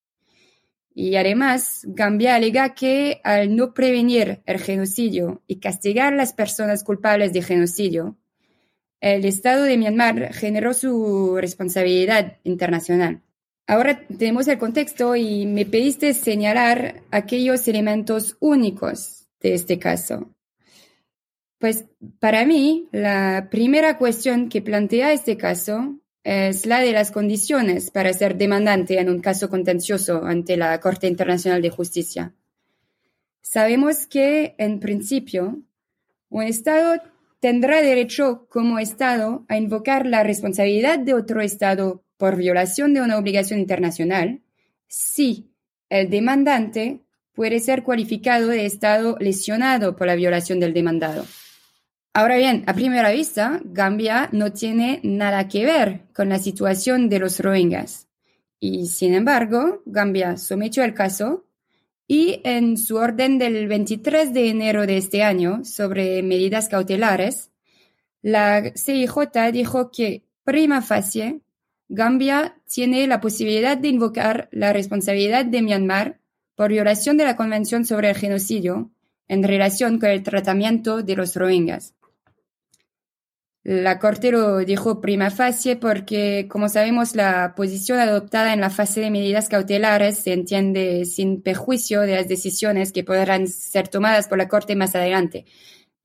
Y 1.00 1.16
además, 1.16 1.84
Gambia 1.84 2.34
alega 2.34 2.74
que 2.74 3.22
al 3.24 3.56
no 3.56 3.76
prevenir 3.76 4.42
el 4.48 4.58
genocidio 4.58 5.44
y 5.46 5.60
castigar 5.60 6.12
a 6.12 6.16
las 6.16 6.34
personas 6.34 6.84
culpables 6.84 7.34
de 7.34 7.44
genocidio, 7.44 8.18
el 9.00 9.24
Estado 9.26 9.66
de 9.66 9.78
Myanmar 9.78 10.34
generó 10.34 10.74
su 10.74 11.38
responsabilidad 11.40 12.38
internacional. 12.44 13.22
Ahora 13.68 14.08
tenemos 14.08 14.48
el 14.48 14.58
contexto 14.58 15.16
y 15.16 15.46
me 15.46 15.68
pediste 15.68 16.16
señalar 16.16 17.04
aquellos 17.12 17.68
elementos 17.68 18.36
únicos 18.40 19.28
de 19.40 19.54
este 19.54 19.78
caso. 19.78 20.34
Pues 21.60 21.86
para 22.18 22.44
mí, 22.44 22.90
la 22.92 23.50
primera 23.52 24.00
cuestión 24.00 24.50
que 24.50 24.64
plantea 24.64 25.14
este 25.14 25.38
caso 25.38 26.00
es 26.28 26.66
la 26.66 26.82
de 26.82 26.92
las 26.92 27.12
condiciones 27.12 27.90
para 27.90 28.12
ser 28.12 28.36
demandante 28.36 29.00
en 29.00 29.10
un 29.10 29.22
caso 29.22 29.50
contencioso 29.50 30.26
ante 30.26 30.58
la 30.58 30.78
Corte 30.82 31.08
Internacional 31.08 31.62
de 31.62 31.70
Justicia. 31.70 32.34
Sabemos 33.42 34.08
que, 34.08 34.54
en 34.58 34.82
principio, 34.82 35.62
un 36.28 36.44
Estado 36.44 37.02
tendrá 37.40 37.82
derecho 37.82 38.46
como 38.50 38.78
Estado 38.78 39.46
a 39.48 39.56
invocar 39.56 40.06
la 40.06 40.24
responsabilidad 40.24 41.00
de 41.00 41.14
otro 41.14 41.40
Estado 41.40 42.04
por 42.18 42.36
violación 42.36 42.94
de 42.94 43.00
una 43.00 43.18
obligación 43.18 43.62
internacional 43.62 44.42
si 44.90 45.50
el 45.88 46.10
demandante 46.10 47.00
puede 47.36 47.62
ser 47.62 47.84
cualificado 47.84 48.50
de 48.50 48.66
Estado 48.66 49.16
lesionado 49.22 49.96
por 49.96 50.08
la 50.08 50.16
violación 50.16 50.60
del 50.60 50.74
demandado. 50.74 51.26
Ahora 52.18 52.38
bien, 52.38 52.64
a 52.66 52.74
primera 52.74 53.12
vista, 53.12 53.62
Gambia 53.64 54.28
no 54.32 54.52
tiene 54.52 55.00
nada 55.04 55.48
que 55.48 55.66
ver 55.66 56.02
con 56.16 56.30
la 56.30 56.40
situación 56.40 57.10
de 57.10 57.20
los 57.20 57.40
Rohingyas. 57.40 58.08
Y 58.60 58.88
sin 58.88 59.14
embargo, 59.14 59.84
Gambia 59.86 60.36
sometió 60.36 60.84
el 60.84 60.96
caso 60.96 61.46
y 62.08 62.42
en 62.44 62.78
su 62.78 62.96
orden 62.96 63.38
del 63.38 63.68
23 63.68 64.34
de 64.34 64.50
enero 64.50 64.88
de 64.88 64.98
este 64.98 65.22
año 65.22 65.64
sobre 65.64 66.24
medidas 66.24 66.70
cautelares, 66.70 67.52
la 68.24 68.64
CIJ 68.76 69.52
dijo 69.54 69.92
que 69.92 70.24
prima 70.44 70.82
facie 70.82 71.42
Gambia 71.88 72.58
tiene 72.66 73.06
la 73.06 73.22
posibilidad 73.22 73.78
de 73.78 73.90
invocar 73.90 74.50
la 74.52 74.74
responsabilidad 74.74 75.46
de 75.46 75.62
Myanmar 75.62 76.20
por 76.56 76.72
violación 76.72 77.16
de 77.18 77.26
la 77.26 77.36
Convención 77.36 77.86
sobre 77.86 78.10
el 78.10 78.16
Genocidio 78.16 78.90
en 79.28 79.44
relación 79.44 80.00
con 80.00 80.10
el 80.10 80.24
tratamiento 80.24 81.04
de 81.04 81.16
los 81.16 81.36
Rohingyas. 81.36 81.94
La 83.68 84.00
Corte 84.00 84.32
lo 84.32 84.60
dijo 84.60 85.02
prima 85.02 85.30
facie 85.30 85.76
porque, 85.76 86.48
como 86.50 86.70
sabemos, 86.70 87.18
la 87.18 87.54
posición 87.54 88.00
adoptada 88.00 88.54
en 88.54 88.62
la 88.62 88.70
fase 88.70 89.02
de 89.02 89.12
medidas 89.12 89.50
cautelares 89.50 90.20
se 90.20 90.32
entiende 90.32 91.04
sin 91.04 91.42
perjuicio 91.42 92.00
de 92.04 92.16
las 92.16 92.30
decisiones 92.30 92.94
que 92.94 93.04
podrán 93.04 93.50
ser 93.50 93.90
tomadas 93.90 94.30
por 94.30 94.38
la 94.38 94.48
Corte 94.48 94.78
más 94.78 94.96
adelante. 94.96 95.44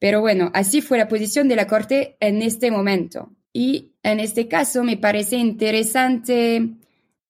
Pero 0.01 0.21
bueno, 0.21 0.51
así 0.55 0.81
fue 0.81 0.99
la 0.99 1.07
posición 1.07 1.47
de 1.47 1.55
la 1.55 1.69
Corte 1.69 2.17
en 2.19 2.43
este 2.43 2.73
momento. 2.73 3.31
Y 3.53 3.93
en 4.03 4.19
este 4.19 4.49
caso 4.49 4.83
me 4.83 4.97
parece 4.97 5.37
interesante 5.37 6.69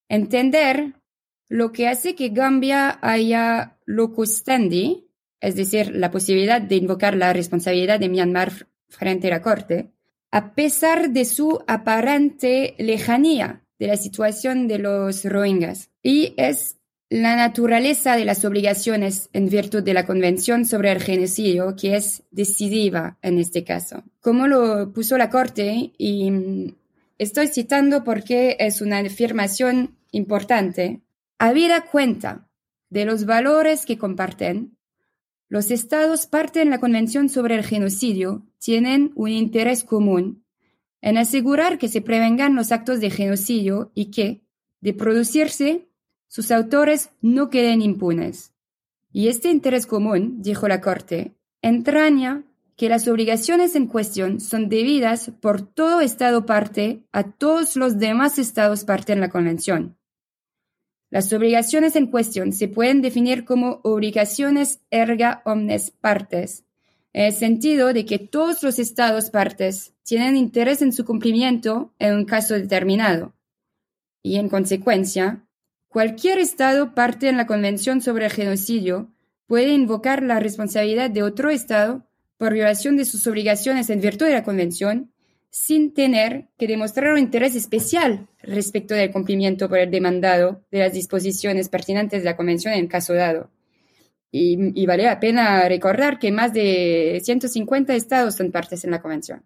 entender 0.09 0.95
lo 1.51 1.73
que 1.73 1.89
hace 1.89 2.15
que 2.15 2.31
Gambia 2.31 2.99
haya 3.03 3.77
locus 3.85 4.31
standi, 4.31 5.11
es 5.43 5.57
decir, 5.57 5.95
la 5.95 6.11
posibilidad 6.11 6.63
de 6.63 6.77
invocar 6.77 7.19
la 7.19 7.35
responsabilidad 7.35 8.01
de 8.01 8.09
Myanmar 8.09 8.67
frente 8.89 9.27
a 9.27 9.33
la 9.33 9.43
Corte, 9.43 9.93
a 10.33 10.55
pesar 10.55 11.11
de 11.11 11.25
su 11.25 11.63
aparente 11.67 12.75
lejanía 12.79 13.63
de 13.79 13.87
la 13.87 13.97
situación 13.97 14.67
de 14.67 14.79
los 14.79 15.25
Rohingyas. 15.25 15.91
Y 16.03 16.35
es 16.39 16.79
la 17.11 17.37
naturaleza 17.37 18.17
de 18.17 18.25
las 18.25 18.45
obligaciones 18.47 19.29
en 19.35 19.51
virtud 19.51 19.83
de 19.83 19.93
la 19.93 20.07
Convención 20.07 20.65
sobre 20.65 20.91
el 20.91 21.03
Genocidio 21.03 21.77
que 21.77 21.97
es 21.97 22.23
decisiva 22.31 23.19
en 23.21 23.39
este 23.39 23.65
caso. 23.65 24.03
Como 24.21 24.47
lo 24.47 24.93
puso 24.93 25.19
la 25.19 25.29
Corte, 25.29 25.93
y 25.99 26.75
estoy 27.19 27.49
citando 27.49 28.03
porque 28.03 28.57
es 28.59 28.81
una 28.81 29.01
afirmación 29.01 29.99
importante, 30.11 31.03
habida 31.39 31.83
cuenta 31.83 32.49
de 32.89 33.05
los 33.05 33.27
valores 33.27 33.85
que 33.85 33.99
comparten, 33.99 34.79
los 35.53 35.71
estados 35.71 36.25
parten 36.25 36.71
la 36.71 36.81
Convención 36.81 37.29
sobre 37.29 37.57
el 37.57 37.63
Genocidio 37.63 38.47
tienen 38.57 39.13
un 39.15 39.29
interés 39.29 39.85
común 39.85 40.47
en 41.03 41.19
asegurar 41.19 41.77
que 41.77 41.89
se 41.89 42.01
prevengan 42.01 42.55
los 42.55 42.73
actos 42.73 43.01
de 43.01 43.11
genocidio 43.11 43.93
y 43.95 44.07
que, 44.07 44.41
de 44.81 44.95
producirse, 44.95 45.91
sus 46.27 46.51
autores 46.53 47.11
no 47.21 47.51
queden 47.51 47.83
impunes. 47.83 48.55
Y 49.13 49.29
este 49.29 49.51
interés 49.51 49.85
común, 49.85 50.41
dijo 50.41 50.69
la 50.69 50.81
Corte, 50.81 51.35
entraña 51.61 52.45
que 52.75 52.89
las 52.89 53.07
obligaciones 53.07 53.77
en 53.77 53.89
cuestión 53.89 54.41
son 54.41 54.71
debidas 54.71 55.33
por 55.43 55.61
todo 55.61 56.01
Estado 56.01 56.47
parte 56.47 57.03
a 57.13 57.25
todos 57.25 57.77
los 57.77 57.99
demás 57.99 58.39
Estados 58.39 58.85
parte 58.85 59.13
en 59.13 59.21
la 59.21 59.29
Convención. 59.29 59.99
Las 61.13 61.31
obligaciones 61.35 61.95
en 61.95 62.07
cuestión 62.07 62.55
se 62.55 62.69
pueden 62.69 63.03
definir 63.03 63.45
como 63.45 63.81
obligaciones 63.83 64.81
erga 64.91 65.43
omnes 65.45 65.91
partes, 65.91 66.65
en 67.13 67.27
el 67.27 67.35
sentido 67.35 67.93
de 67.93 68.07
que 68.07 68.19
todos 68.19 68.63
los 68.63 68.79
estados 68.79 69.29
partes 69.29 69.93
tienen 70.05 70.37
interés 70.37 70.81
en 70.81 70.91
su 70.91 71.05
cumplimiento 71.05 71.93
en 71.99 72.15
un 72.15 72.25
caso 72.25 72.55
determinado. 72.55 73.35
Y 74.23 74.37
en 74.37 74.49
consecuencia, 74.49 75.45
cualquier 75.89 76.39
estado 76.39 76.95
parte 76.95 77.29
en 77.29 77.37
la 77.37 77.47
Convención 77.47 78.01
sobre 78.01 78.25
el 78.25 78.33
Genocidio 78.33 79.11
puede 79.47 79.75
invocar 79.75 80.23
la 80.23 80.41
responsabilidad 80.41 81.11
de 81.11 81.23
otro 81.23 81.51
estado 81.51 82.07
por 82.39 82.55
violación 82.55 82.97
de 82.97 83.05
sus 83.05 83.27
obligaciones 83.27 83.91
en 83.91 84.01
virtud 84.01 84.25
de 84.25 84.33
la 84.33 84.45
Convención 84.45 85.12
sin 85.53 85.93
tener 85.93 86.47
que 86.57 86.67
demostrar 86.67 87.13
un 87.13 87.19
interés 87.19 87.55
especial 87.55 88.27
respecto 88.41 88.95
del 88.95 89.11
cumplimiento 89.11 89.69
por 89.69 89.79
el 89.79 89.91
demandado 89.91 90.63
de 90.71 90.79
las 90.79 90.95
disposiciones 90.95 91.69
pertinentes 91.69 92.23
de 92.23 92.31
la 92.31 92.37
Convención 92.37 92.73
en 92.73 92.89
caso 92.89 93.13
dado. 93.13 93.51
Y, 94.35 94.87
vale 94.87 95.03
la 95.03 95.21
pena 95.21 95.69
recordar 95.69 96.19
que 96.19 96.33
más 96.33 96.55
de 96.55 97.21
150 97.23 97.95
estados 97.95 98.37
son 98.37 98.51
partes 98.51 98.83
en 98.85 98.93
la 98.93 99.03
Convención. 99.03 99.43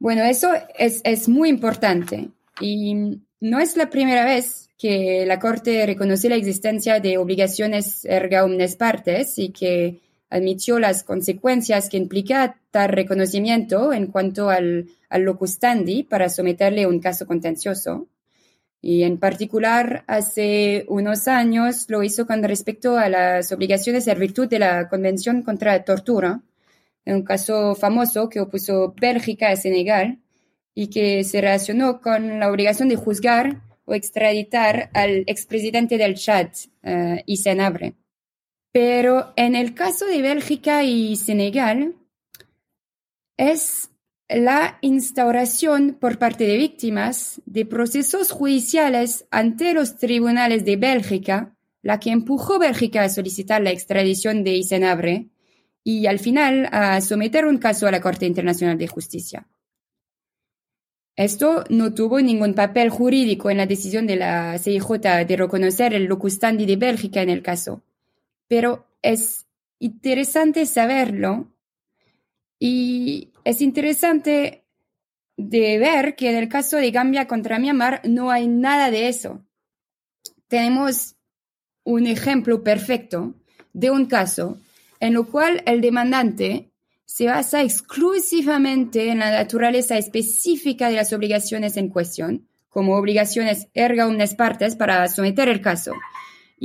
Bueno, 0.00 0.24
eso 0.24 0.50
es, 0.76 1.00
es 1.04 1.28
muy 1.28 1.48
importante 1.48 2.30
y 2.60 3.20
no 3.38 3.60
es 3.60 3.76
la 3.76 3.90
primera 3.90 4.24
vez 4.24 4.68
que 4.76 5.24
la 5.26 5.38
Corte 5.38 5.86
reconoce 5.86 6.28
la 6.28 6.34
existencia 6.34 6.98
de 6.98 7.18
obligaciones 7.18 8.04
erga 8.04 8.44
omnes 8.44 8.74
partes 8.74 9.38
y 9.38 9.50
que 9.50 10.00
admitió 10.34 10.80
las 10.80 11.04
consecuencias 11.04 11.88
que 11.88 11.96
implica 11.96 12.58
tal 12.72 12.88
reconocimiento 12.88 13.92
en 13.92 14.08
cuanto 14.08 14.50
al, 14.50 14.88
locustandi 15.10 16.02
para 16.02 16.28
someterle 16.28 16.88
un 16.88 16.98
caso 16.98 17.24
contencioso. 17.24 18.08
Y 18.80 19.04
en 19.04 19.18
particular, 19.18 20.02
hace 20.08 20.86
unos 20.88 21.28
años 21.28 21.86
lo 21.88 22.02
hizo 22.02 22.26
con 22.26 22.42
respecto 22.42 22.98
a 22.98 23.08
las 23.08 23.52
obligaciones 23.52 24.06
de 24.06 24.14
virtud 24.16 24.48
de 24.48 24.58
la 24.58 24.88
Convención 24.88 25.42
contra 25.42 25.72
la 25.72 25.84
Tortura, 25.84 26.40
en 27.04 27.14
un 27.14 27.22
caso 27.22 27.76
famoso 27.76 28.28
que 28.28 28.40
opuso 28.40 28.92
Bélgica 29.00 29.50
a 29.50 29.56
Senegal 29.56 30.18
y 30.74 30.88
que 30.88 31.22
se 31.22 31.40
relacionó 31.40 32.00
con 32.00 32.40
la 32.40 32.50
obligación 32.50 32.88
de 32.88 32.96
juzgar 32.96 33.60
o 33.84 33.94
extraditar 33.94 34.90
al 34.94 35.22
expresidente 35.28 35.96
del 35.96 36.16
Chad, 36.16 36.48
uh. 36.82 38.03
Pero 38.74 39.32
en 39.36 39.54
el 39.54 39.72
caso 39.72 40.04
de 40.04 40.20
Bélgica 40.20 40.82
y 40.82 41.14
Senegal, 41.14 41.94
es 43.36 43.90
la 44.28 44.78
instauración 44.80 45.96
por 46.00 46.18
parte 46.18 46.44
de 46.44 46.56
víctimas 46.56 47.40
de 47.46 47.66
procesos 47.66 48.32
judiciales 48.32 49.26
ante 49.30 49.74
los 49.74 49.96
tribunales 49.96 50.64
de 50.64 50.74
Bélgica 50.74 51.54
la 51.82 52.00
que 52.00 52.10
empujó 52.10 52.54
a 52.54 52.58
Bélgica 52.58 53.04
a 53.04 53.08
solicitar 53.08 53.62
la 53.62 53.70
extradición 53.70 54.42
de 54.42 54.56
Isenabre 54.56 55.28
y 55.84 56.06
al 56.06 56.18
final 56.18 56.68
a 56.72 57.00
someter 57.00 57.46
un 57.46 57.58
caso 57.58 57.86
a 57.86 57.92
la 57.92 58.00
Corte 58.00 58.26
Internacional 58.26 58.76
de 58.76 58.88
Justicia. 58.88 59.46
Esto 61.14 61.62
no 61.68 61.94
tuvo 61.94 62.20
ningún 62.20 62.54
papel 62.54 62.90
jurídico 62.90 63.50
en 63.50 63.58
la 63.58 63.66
decisión 63.66 64.08
de 64.08 64.16
la 64.16 64.58
CIJ 64.58 64.98
de 65.28 65.36
reconocer 65.36 65.94
el 65.94 66.06
locustandi 66.06 66.66
de 66.66 66.74
Bélgica 66.74 67.22
en 67.22 67.30
el 67.30 67.40
caso 67.40 67.84
pero 68.48 68.86
es 69.02 69.46
interesante 69.78 70.66
saberlo 70.66 71.52
y 72.58 73.32
es 73.44 73.60
interesante 73.60 74.64
de 75.36 75.78
ver 75.78 76.16
que 76.16 76.30
en 76.30 76.36
el 76.36 76.48
caso 76.48 76.76
de 76.76 76.90
Gambia 76.90 77.26
contra 77.26 77.58
Myanmar 77.58 78.00
no 78.04 78.30
hay 78.30 78.46
nada 78.46 78.90
de 78.90 79.08
eso. 79.08 79.44
Tenemos 80.48 81.16
un 81.82 82.06
ejemplo 82.06 82.62
perfecto 82.62 83.34
de 83.72 83.90
un 83.90 84.06
caso 84.06 84.58
en 85.00 85.12
lo 85.14 85.26
cual 85.26 85.62
el 85.66 85.80
demandante 85.80 86.70
se 87.04 87.26
basa 87.26 87.62
exclusivamente 87.62 89.10
en 89.10 89.18
la 89.18 89.30
naturaleza 89.30 89.98
específica 89.98 90.88
de 90.88 90.96
las 90.96 91.12
obligaciones 91.12 91.76
en 91.76 91.88
cuestión, 91.88 92.48
como 92.68 92.96
obligaciones 92.96 93.68
erga 93.74 94.06
omnes 94.06 94.34
partes 94.34 94.74
para 94.76 95.06
someter 95.08 95.48
el 95.48 95.60
caso. 95.60 95.92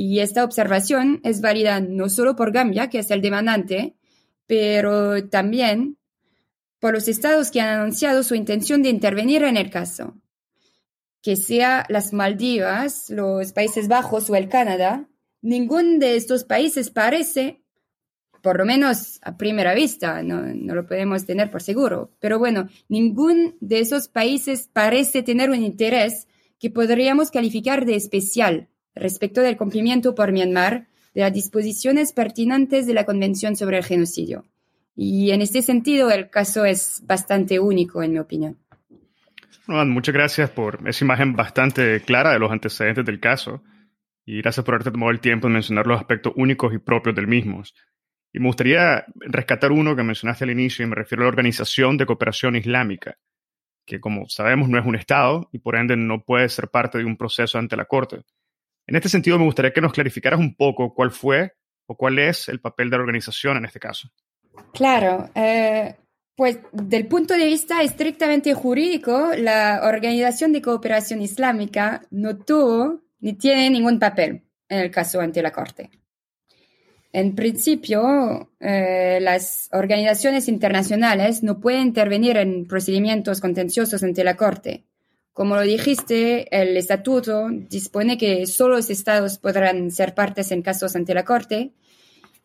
Y 0.02 0.20
esta 0.20 0.44
observación 0.44 1.20
es 1.24 1.42
válida 1.42 1.78
no 1.78 2.08
solo 2.08 2.34
por 2.34 2.52
Gambia, 2.52 2.88
que 2.88 3.00
es 3.00 3.10
el 3.10 3.20
demandante, 3.20 3.96
pero 4.46 5.28
también 5.28 5.98
por 6.78 6.94
los 6.94 7.06
estados 7.06 7.50
que 7.50 7.60
han 7.60 7.80
anunciado 7.80 8.22
su 8.22 8.34
intención 8.34 8.82
de 8.82 8.88
intervenir 8.88 9.42
en 9.42 9.58
el 9.58 9.68
caso. 9.68 10.14
Que 11.20 11.36
sea 11.36 11.84
las 11.90 12.14
Maldivas, 12.14 13.10
los 13.10 13.52
Países 13.52 13.88
Bajos 13.88 14.30
o 14.30 14.36
el 14.36 14.48
Canadá, 14.48 15.06
ningún 15.42 15.98
de 15.98 16.16
estos 16.16 16.44
países 16.44 16.88
parece, 16.88 17.60
por 18.40 18.56
lo 18.56 18.64
menos 18.64 19.18
a 19.20 19.36
primera 19.36 19.74
vista, 19.74 20.22
no, 20.22 20.40
no, 20.40 20.74
lo 20.74 20.86
podemos 20.86 21.26
tener 21.26 21.50
por 21.50 21.60
seguro, 21.60 22.10
pero 22.20 22.38
bueno, 22.38 22.70
ningún 22.88 23.58
de 23.60 23.80
esos 23.80 24.08
países 24.08 24.66
parece 24.72 25.22
tener 25.22 25.50
un 25.50 25.62
interés 25.62 26.26
que 26.58 26.70
podríamos 26.70 27.30
calificar 27.30 27.84
de 27.84 27.96
especial 27.96 28.70
respecto 29.00 29.40
del 29.40 29.56
cumplimiento 29.56 30.14
por 30.14 30.32
Myanmar 30.32 30.86
de 31.14 31.22
las 31.22 31.32
disposiciones 31.32 32.12
pertinentes 32.12 32.86
de 32.86 32.94
la 32.94 33.04
Convención 33.04 33.56
sobre 33.56 33.78
el 33.78 33.84
Genocidio. 33.84 34.44
Y 34.94 35.30
en 35.30 35.42
este 35.42 35.62
sentido, 35.62 36.10
el 36.10 36.30
caso 36.30 36.64
es 36.64 37.02
bastante 37.06 37.58
único, 37.58 38.02
en 38.02 38.12
mi 38.12 38.18
opinión. 38.18 38.58
muchas 39.66 40.14
gracias 40.14 40.50
por 40.50 40.86
esa 40.86 41.04
imagen 41.04 41.34
bastante 41.34 42.00
clara 42.02 42.32
de 42.32 42.38
los 42.38 42.50
antecedentes 42.50 43.04
del 43.04 43.20
caso 43.20 43.62
y 44.26 44.42
gracias 44.42 44.64
por 44.64 44.74
haberte 44.74 44.90
tomado 44.90 45.10
el 45.10 45.20
tiempo 45.20 45.48
de 45.48 45.54
mencionar 45.54 45.86
los 45.86 45.98
aspectos 45.98 46.32
únicos 46.36 46.72
y 46.74 46.78
propios 46.78 47.14
del 47.16 47.26
mismo. 47.26 47.62
Y 48.32 48.38
me 48.38 48.46
gustaría 48.46 49.04
rescatar 49.16 49.72
uno 49.72 49.96
que 49.96 50.02
mencionaste 50.02 50.44
al 50.44 50.50
inicio 50.50 50.84
y 50.84 50.88
me 50.88 50.94
refiero 50.94 51.22
a 51.22 51.24
la 51.24 51.30
Organización 51.30 51.96
de 51.96 52.06
Cooperación 52.06 52.56
Islámica, 52.56 53.16
que 53.84 54.00
como 54.00 54.28
sabemos 54.28 54.68
no 54.68 54.78
es 54.78 54.86
un 54.86 54.94
Estado 54.94 55.48
y 55.52 55.58
por 55.58 55.76
ende 55.76 55.96
no 55.96 56.22
puede 56.24 56.48
ser 56.48 56.68
parte 56.68 56.98
de 56.98 57.04
un 57.04 57.16
proceso 57.16 57.58
ante 57.58 57.76
la 57.76 57.86
Corte. 57.86 58.22
En 58.86 58.96
este 58.96 59.08
sentido, 59.08 59.38
me 59.38 59.44
gustaría 59.44 59.72
que 59.72 59.80
nos 59.80 59.92
clarificaras 59.92 60.40
un 60.40 60.54
poco 60.54 60.94
cuál 60.94 61.10
fue 61.10 61.52
o 61.86 61.96
cuál 61.96 62.18
es 62.18 62.48
el 62.48 62.60
papel 62.60 62.90
de 62.90 62.96
la 62.96 63.02
organización 63.02 63.56
en 63.56 63.64
este 63.64 63.80
caso. 63.80 64.08
Claro, 64.72 65.30
eh, 65.34 65.96
pues 66.36 66.58
del 66.72 67.06
punto 67.06 67.34
de 67.34 67.46
vista 67.46 67.82
estrictamente 67.82 68.54
jurídico, 68.54 69.30
la 69.36 69.82
Organización 69.84 70.52
de 70.52 70.62
Cooperación 70.62 71.20
Islámica 71.20 72.02
no 72.10 72.38
tuvo 72.38 73.02
ni 73.20 73.34
tiene 73.34 73.70
ningún 73.70 73.98
papel 73.98 74.44
en 74.68 74.78
el 74.78 74.90
caso 74.90 75.20
ante 75.20 75.42
la 75.42 75.52
Corte. 75.52 75.90
En 77.12 77.34
principio, 77.34 78.52
eh, 78.60 79.18
las 79.20 79.68
organizaciones 79.72 80.48
internacionales 80.48 81.42
no 81.42 81.58
pueden 81.58 81.82
intervenir 81.88 82.36
en 82.36 82.66
procedimientos 82.66 83.40
contenciosos 83.40 84.02
ante 84.04 84.22
la 84.22 84.36
Corte. 84.36 84.86
Como 85.32 85.54
lo 85.54 85.62
dijiste, 85.62 86.48
el 86.50 86.76
estatuto 86.76 87.48
dispone 87.50 88.18
que 88.18 88.46
solo 88.46 88.76
los 88.76 88.90
estados 88.90 89.38
podrán 89.38 89.90
ser 89.90 90.14
partes 90.14 90.50
en 90.50 90.62
casos 90.62 90.96
ante 90.96 91.14
la 91.14 91.24
Corte 91.24 91.72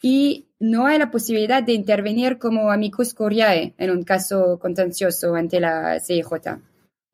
y 0.01 0.47
no 0.59 0.85
hay 0.85 0.99
la 0.99 1.09
posibilidad 1.09 1.63
de 1.63 1.73
intervenir 1.73 2.37
como 2.37 2.71
amicus 2.71 3.13
curiae 3.13 3.73
en 3.77 3.89
un 3.89 4.03
caso 4.03 4.59
contencioso 4.59 5.35
ante 5.35 5.59
la 5.59 5.99
CIJ. 5.99 6.31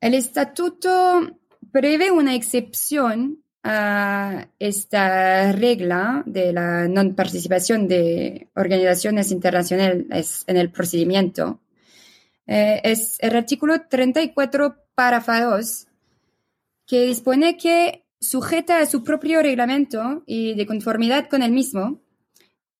El 0.00 0.14
estatuto 0.14 1.38
prevé 1.70 2.10
una 2.10 2.34
excepción 2.34 3.42
a 3.64 4.48
esta 4.58 5.52
regla 5.52 6.22
de 6.26 6.52
la 6.52 6.88
no 6.88 7.14
participación 7.14 7.86
de 7.86 8.48
organizaciones 8.56 9.30
internacionales 9.30 10.44
en 10.46 10.56
el 10.56 10.70
procedimiento 10.70 11.60
eh, 12.46 12.80
es 12.84 13.16
el 13.20 13.36
artículo 13.36 13.82
34, 13.88 14.76
párrafo 14.94 15.32
2, 15.32 15.86
que 16.86 17.06
dispone 17.06 17.56
que, 17.56 18.04
sujeta 18.20 18.78
a 18.78 18.86
su 18.86 19.02
propio 19.02 19.42
reglamento 19.42 20.22
y 20.26 20.54
de 20.54 20.66
conformidad 20.66 21.28
con 21.28 21.42
el 21.42 21.50
mismo, 21.50 22.00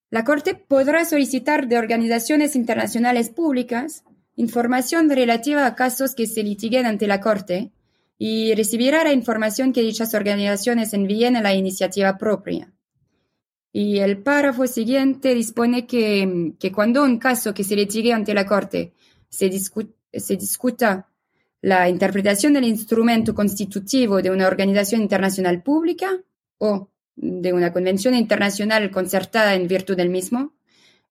la 0.08 0.24
Corte 0.24 0.54
podrá 0.54 1.04
solicitar 1.04 1.68
de 1.68 1.78
organizaciones 1.78 2.54
internacionales 2.54 3.30
públicas 3.30 4.04
información 4.36 5.10
relativa 5.10 5.66
a 5.66 5.74
casos 5.74 6.14
que 6.14 6.26
se 6.26 6.42
litiguen 6.42 6.86
ante 6.86 7.06
la 7.06 7.20
Corte 7.20 7.72
y 8.18 8.54
recibirá 8.54 9.04
la 9.04 9.12
información 9.12 9.72
que 9.72 9.82
dichas 9.82 10.14
organizaciones 10.14 10.94
envíen 10.94 11.36
a 11.36 11.42
la 11.42 11.54
iniciativa 11.54 12.18
propia. 12.18 12.72
Y 13.72 13.98
el 13.98 14.18
párrafo 14.18 14.66
siguiente 14.66 15.34
dispone 15.34 15.86
que, 15.86 16.52
que 16.58 16.72
cuando 16.72 17.02
un 17.02 17.18
caso 17.18 17.54
que 17.54 17.64
se 17.64 17.74
litigue 17.74 18.12
ante 18.12 18.34
la 18.34 18.46
Corte 18.46 18.92
se, 19.32 20.36
discuta 20.36 21.08
la 21.62 21.88
interpretación 21.88 22.52
del 22.52 22.64
instrumento 22.64 23.34
constitutivo 23.34 24.20
de 24.20 24.30
una 24.30 24.46
organización 24.46 25.00
internacional 25.00 25.62
pública 25.62 26.20
o 26.58 26.90
de 27.16 27.52
una 27.52 27.72
convención 27.72 28.14
internacional 28.14 28.90
concertada 28.90 29.54
en 29.54 29.68
virtud 29.68 29.96
del 29.96 30.10
mismo, 30.10 30.54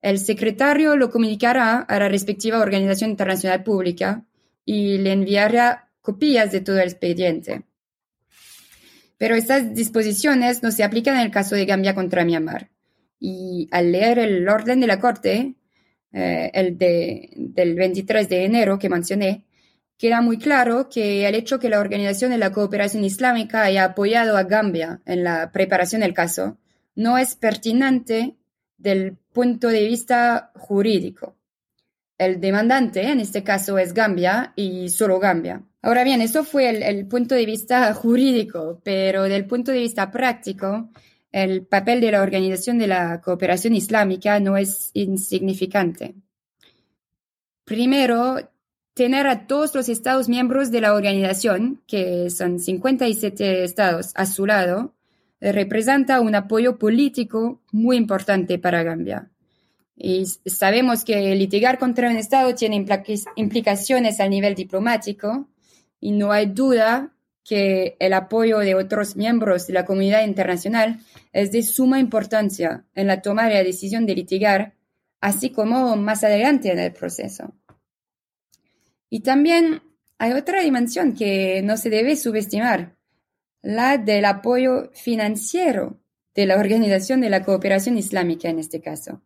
el 0.01 0.19
secretario 0.19 0.95
lo 0.95 1.09
comunicará 1.11 1.79
a 1.79 1.99
la 1.99 2.09
respectiva 2.09 2.59
organización 2.59 3.11
internacional 3.11 3.63
pública 3.63 4.25
y 4.65 4.97
le 4.97 5.13
enviará 5.13 5.89
copias 6.01 6.51
de 6.51 6.61
todo 6.61 6.77
el 6.77 6.89
expediente. 6.89 7.63
Pero 9.17 9.35
estas 9.35 9.73
disposiciones 9.75 10.63
no 10.63 10.71
se 10.71 10.83
aplican 10.83 11.15
en 11.15 11.21
el 11.21 11.31
caso 11.31 11.55
de 11.55 11.65
Gambia 11.65 11.93
contra 11.93 12.25
Myanmar. 12.25 12.71
Y 13.19 13.67
al 13.71 13.91
leer 13.91 14.17
el 14.17 14.49
orden 14.49 14.79
de 14.79 14.87
la 14.87 14.99
Corte, 14.99 15.55
eh, 16.13 16.51
el 16.53 16.77
de, 16.77 17.29
del 17.35 17.75
23 17.75 18.27
de 18.29 18.45
enero 18.45 18.79
que 18.79 18.89
mencioné, 18.89 19.43
queda 19.97 20.21
muy 20.21 20.37
claro 20.37 20.89
que 20.89 21.27
el 21.27 21.35
hecho 21.35 21.59
que 21.59 21.69
la 21.69 21.79
Organización 21.79 22.31
de 22.31 22.37
la 22.37 22.51
Cooperación 22.51 23.03
Islámica 23.03 23.63
haya 23.63 23.85
apoyado 23.85 24.35
a 24.37 24.43
Gambia 24.43 25.01
en 25.05 25.23
la 25.23 25.51
preparación 25.51 26.01
del 26.01 26.13
caso 26.13 26.57
no 26.95 27.17
es 27.17 27.35
pertinente 27.35 28.35
del 28.77 29.17
punto 29.31 29.67
de 29.67 29.85
vista 29.85 30.51
jurídico. 30.55 31.35
El 32.17 32.39
demandante, 32.39 33.01
en 33.03 33.19
este 33.19 33.43
caso, 33.43 33.77
es 33.77 33.93
Gambia 33.93 34.53
y 34.55 34.89
solo 34.89 35.19
Gambia. 35.19 35.63
Ahora 35.81 36.03
bien, 36.03 36.21
eso 36.21 36.43
fue 36.43 36.69
el, 36.69 37.07
punto 37.07 37.33
de 37.33 37.45
vista 37.45 37.91
jurídico, 37.93 38.79
pero 38.83 39.23
del 39.23 39.45
punto 39.45 39.71
de 39.71 39.79
vista 39.79 40.11
práctico, 40.11 40.89
el 41.31 41.65
papel 41.65 42.01
de 42.01 42.11
la 42.11 42.21
Organización 42.21 42.77
de 42.77 42.87
la 42.87 43.21
Cooperación 43.21 43.73
Islámica 43.73 44.39
no 44.39 44.57
es 44.57 44.91
insignificante. 44.93 46.15
Primero, 47.63 48.37
tener 48.93 49.27
a 49.27 49.47
todos 49.47 49.73
los 49.73 49.87
Estados 49.87 50.27
miembros 50.27 50.71
de 50.71 50.81
la 50.81 50.93
organización, 50.93 51.81
que 51.87 52.29
son 52.29 52.59
57 52.59 53.63
Estados, 53.63 54.11
a 54.15 54.25
su 54.25 54.45
lado, 54.45 54.93
representa 55.39 56.19
un 56.21 56.35
apoyo 56.35 56.77
político 56.77 57.61
muy 57.71 57.97
importante 57.97 58.59
para 58.59 58.83
Gambia. 58.83 59.31
Y 59.95 60.25
sabemos 60.45 61.05
que 61.05 61.35
litigar 61.35 61.79
contra 61.79 62.09
un 62.09 62.17
Estado 62.17 62.53
tiene 62.55 62.85
implicaciones 63.35 64.19
a 64.19 64.27
nivel 64.27 64.55
diplomático, 64.55 65.47
y 65.99 66.11
no 66.11 66.31
hay 66.31 66.47
duda 66.47 67.13
que 67.43 67.95
el 67.99 68.13
apoyo 68.13 68.59
de 68.59 68.75
otros 68.75 69.15
miembros 69.15 69.67
de 69.67 69.73
la 69.73 69.85
comunidad 69.85 70.25
internacional 70.25 70.99
es 71.33 71.51
de 71.51 71.63
suma 71.63 71.99
importancia 71.99 72.85
en 72.95 73.07
la 73.07 73.21
toma 73.21 73.47
de 73.47 73.55
la 73.55 73.63
decisión 73.63 74.05
de 74.05 74.15
litigar, 74.15 74.75
así 75.19 75.49
como 75.49 75.95
más 75.95 76.23
adelante 76.23 76.71
en 76.71 76.79
el 76.79 76.93
proceso. 76.93 77.53
Y 79.09 79.21
también 79.21 79.81
hay 80.17 80.33
otra 80.33 80.61
dimensión 80.61 81.13
que 81.13 81.61
no 81.63 81.77
se 81.77 81.89
debe 81.89 82.15
subestimar, 82.15 82.95
la 83.61 83.97
del 83.97 84.25
apoyo 84.25 84.91
financiero 84.93 85.99
de 86.33 86.45
la 86.45 86.57
Organización 86.57 87.21
de 87.21 87.29
la 87.29 87.43
Cooperación 87.43 87.97
Islámica 87.97 88.49
en 88.49 88.59
este 88.59 88.81
caso. 88.81 89.21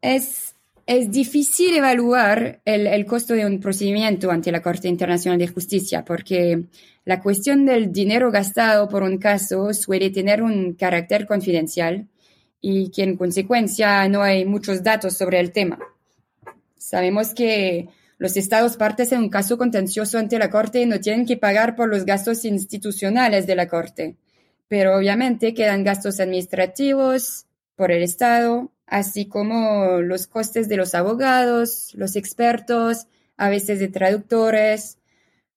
Es 0.00 0.54
es 0.88 1.10
difícil 1.10 1.76
evaluar 1.76 2.62
el, 2.64 3.04
costo 3.04 3.34
de 3.34 3.44
un 3.44 3.60
procedimiento 3.60 4.30
ante 4.30 4.50
la 4.50 4.62
Corte 4.62 4.88
Internacional 4.88 5.38
de 5.38 5.46
Justicia 5.46 6.02
porque 6.02 6.64
la 7.04 7.20
cuestión 7.20 7.66
del 7.66 7.92
dinero 7.92 8.30
gastado 8.30 8.88
por 8.88 9.02
un 9.02 9.18
caso 9.18 9.74
suele 9.74 10.08
tener 10.08 10.42
un 10.42 10.72
carácter 10.72 11.26
confidencial 11.26 12.08
y 12.62 12.90
que 12.90 13.02
en 13.02 13.18
consecuencia 13.18 14.08
no 14.08 14.22
hay 14.22 14.46
muchos 14.46 14.82
datos 14.82 15.14
sobre 15.14 15.40
el 15.40 15.52
tema. 15.52 15.78
Sabemos 16.78 17.34
que 17.34 17.90
los 18.16 18.38
estados 18.38 18.78
partes 18.78 19.12
en 19.12 19.20
un 19.20 19.28
caso 19.28 19.58
contencioso 19.58 20.16
ante 20.16 20.38
la 20.38 20.48
Corte 20.48 20.86
no 20.86 21.00
tienen 21.00 21.26
que 21.26 21.36
pagar 21.36 21.76
por 21.76 21.90
los 21.90 22.06
gastos 22.06 22.46
institucionales 22.46 23.46
de 23.46 23.56
la 23.56 23.68
Corte, 23.68 24.16
pero 24.68 24.96
obviamente 24.96 25.52
quedan 25.52 25.84
gastos 25.84 26.18
administrativos 26.18 27.44
por 27.76 27.92
el 27.92 28.02
Estado 28.02 28.72
así 28.88 29.26
como 29.26 30.00
los 30.00 30.26
costes 30.26 30.68
de 30.68 30.76
los 30.76 30.94
abogados, 30.94 31.92
los 31.94 32.16
expertos, 32.16 33.06
a 33.36 33.48
veces 33.48 33.78
de 33.78 33.88
traductores, 33.88 34.98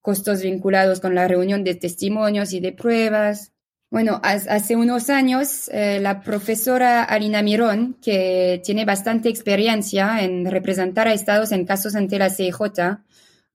costos 0.01 0.41
vinculados 0.41 0.99
con 0.99 1.15
la 1.15 1.27
reunión 1.27 1.63
de 1.63 1.75
testimonios 1.75 2.53
y 2.53 2.59
de 2.59 2.71
pruebas. 2.71 3.51
Bueno, 3.89 4.21
hace 4.23 4.75
unos 4.75 5.09
años 5.09 5.69
eh, 5.73 5.99
la 5.99 6.21
profesora 6.21 7.03
Alina 7.03 7.41
Mirón, 7.41 7.97
que 8.01 8.61
tiene 8.63 8.85
bastante 8.85 9.27
experiencia 9.29 10.23
en 10.23 10.49
representar 10.49 11.07
a 11.07 11.13
estados 11.13 11.51
en 11.51 11.65
casos 11.65 11.95
ante 11.95 12.17
la 12.17 12.29
CIJ, 12.29 13.01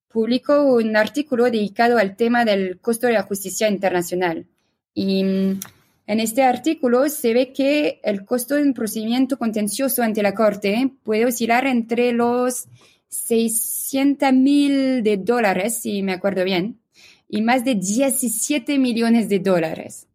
publicó 0.09 0.63
un 0.75 0.97
artículo 0.97 1.45
dedicado 1.45 1.99
al 1.99 2.17
tema 2.17 2.45
del 2.45 2.79
costo 2.81 3.07
de 3.07 3.15
la 3.15 3.23
justicia 3.23 3.69
internacional. 3.69 4.47
Y 4.95 5.25
mm, 5.25 5.61
en 6.07 6.21
este 6.21 6.43
artículo 6.43 7.09
se 7.09 7.35
ve 7.35 7.53
que 7.53 8.01
el 8.05 8.25
costo 8.25 8.55
de 8.55 8.63
un 8.63 8.75
procedimiento 8.75 9.39
contencioso 9.39 10.03
ante 10.03 10.23
la 10.23 10.35
Corte 10.35 10.93
puede 11.03 11.27
oscilar 11.27 11.67
entre 11.67 12.13
los 12.13 12.69
600 13.09 14.33
mil 14.33 15.03
de 15.03 15.17
dólares, 15.17 15.81
si 15.81 16.03
me 16.03 16.13
acuerdo 16.13 16.45
bien, 16.45 16.81
y 17.29 17.43
más 17.43 17.65
de 17.65 17.75
17 17.75 18.79
millones 18.79 19.29
de 19.29 19.41
dólares. 19.41 20.07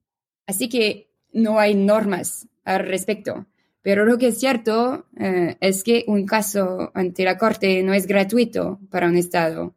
Así 0.46 0.70
que 0.70 1.10
no 1.34 1.60
hay 1.60 1.76
normas 1.76 2.48
al 2.64 2.86
respecto. 2.86 3.48
Pero 3.82 4.06
lo 4.06 4.18
que 4.18 4.28
es 4.28 4.40
cierto 4.40 5.08
eh, 5.18 5.58
es 5.60 5.84
que 5.84 6.06
un 6.08 6.26
caso 6.26 6.92
ante 6.94 7.24
la 7.24 7.38
Corte 7.38 7.82
no 7.84 7.94
es 7.94 8.06
gratuito 8.06 8.80
para 8.90 9.08
un 9.08 9.18
Estado. 9.18 9.74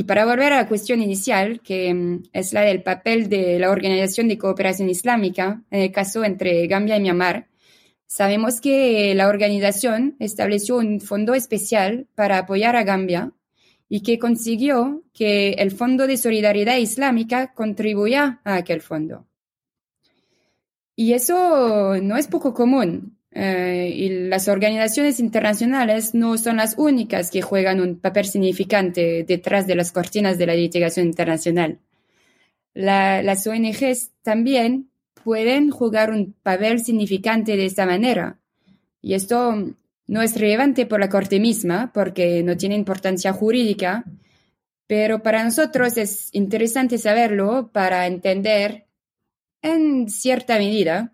Y 0.00 0.04
para 0.04 0.24
volver 0.24 0.54
a 0.54 0.62
la 0.62 0.66
cuestión 0.66 1.02
inicial, 1.02 1.60
que 1.60 1.92
mm, 1.92 2.22
es 2.32 2.54
la 2.54 2.62
del 2.62 2.82
papel 2.82 3.28
de 3.28 3.58
la 3.58 3.70
Organización 3.70 4.28
de 4.28 4.38
Cooperación 4.38 4.88
Islámica 4.88 5.62
en 5.70 5.82
el 5.82 5.92
caso 5.92 6.24
entre 6.24 6.66
Gambia 6.68 6.96
y 6.96 7.00
Myanmar, 7.00 7.48
sabemos 8.06 8.62
que 8.62 9.14
la 9.14 9.28
organización 9.28 10.16
estableció 10.18 10.78
un 10.78 11.02
fondo 11.02 11.34
especial 11.34 12.06
para 12.14 12.38
apoyar 12.38 12.76
a 12.76 12.82
Gambia 12.82 13.32
y 13.90 14.00
que 14.02 14.18
consiguió 14.18 15.04
que 15.12 15.50
el 15.58 15.70
Fondo 15.70 16.06
de 16.06 16.16
Solidaridad 16.16 16.78
Islámica 16.78 17.52
contribuya 17.52 18.40
a 18.42 18.54
aquel 18.54 18.80
fondo. 18.80 19.26
Y 20.96 21.12
eso 21.12 21.98
no 22.00 22.16
es 22.16 22.26
poco 22.26 22.54
común, 22.54 23.18
eh, 23.32 23.92
y 23.94 24.08
las 24.28 24.48
organizaciones 24.48 25.20
internacionales 25.20 26.14
no 26.14 26.36
son 26.36 26.56
las 26.56 26.74
únicas 26.76 27.30
que 27.30 27.42
juegan 27.42 27.80
un 27.80 28.00
papel 28.00 28.24
significante 28.24 29.24
detrás 29.26 29.66
de 29.66 29.76
las 29.76 29.92
cortinas 29.92 30.36
de 30.36 30.46
la 30.46 30.54
litigación 30.54 31.06
internacional. 31.06 31.78
las 32.74 33.46
ONGs 33.46 34.10
también 34.22 34.90
pueden 35.22 35.70
jugar 35.70 36.10
un 36.10 36.34
papel 36.42 36.84
significante 36.84 37.56
de 37.56 37.66
esta 37.66 37.86
manera. 37.86 38.38
Y 39.02 39.14
esto 39.14 39.74
no 40.06 40.22
es 40.22 40.36
relevante 40.36 40.86
por 40.86 41.00
la 41.00 41.08
Corte 41.08 41.40
misma, 41.40 41.92
porque 41.92 42.42
no 42.42 42.56
tiene 42.56 42.74
importancia 42.74 43.32
jurídica, 43.32 44.04
pero 44.86 45.22
para 45.22 45.44
nosotros 45.44 45.96
es 45.96 46.30
interesante 46.32 46.98
saberlo 46.98 47.70
para 47.72 48.06
entender, 48.06 48.86
en 49.62 50.08
cierta 50.08 50.58
medida, 50.58 51.12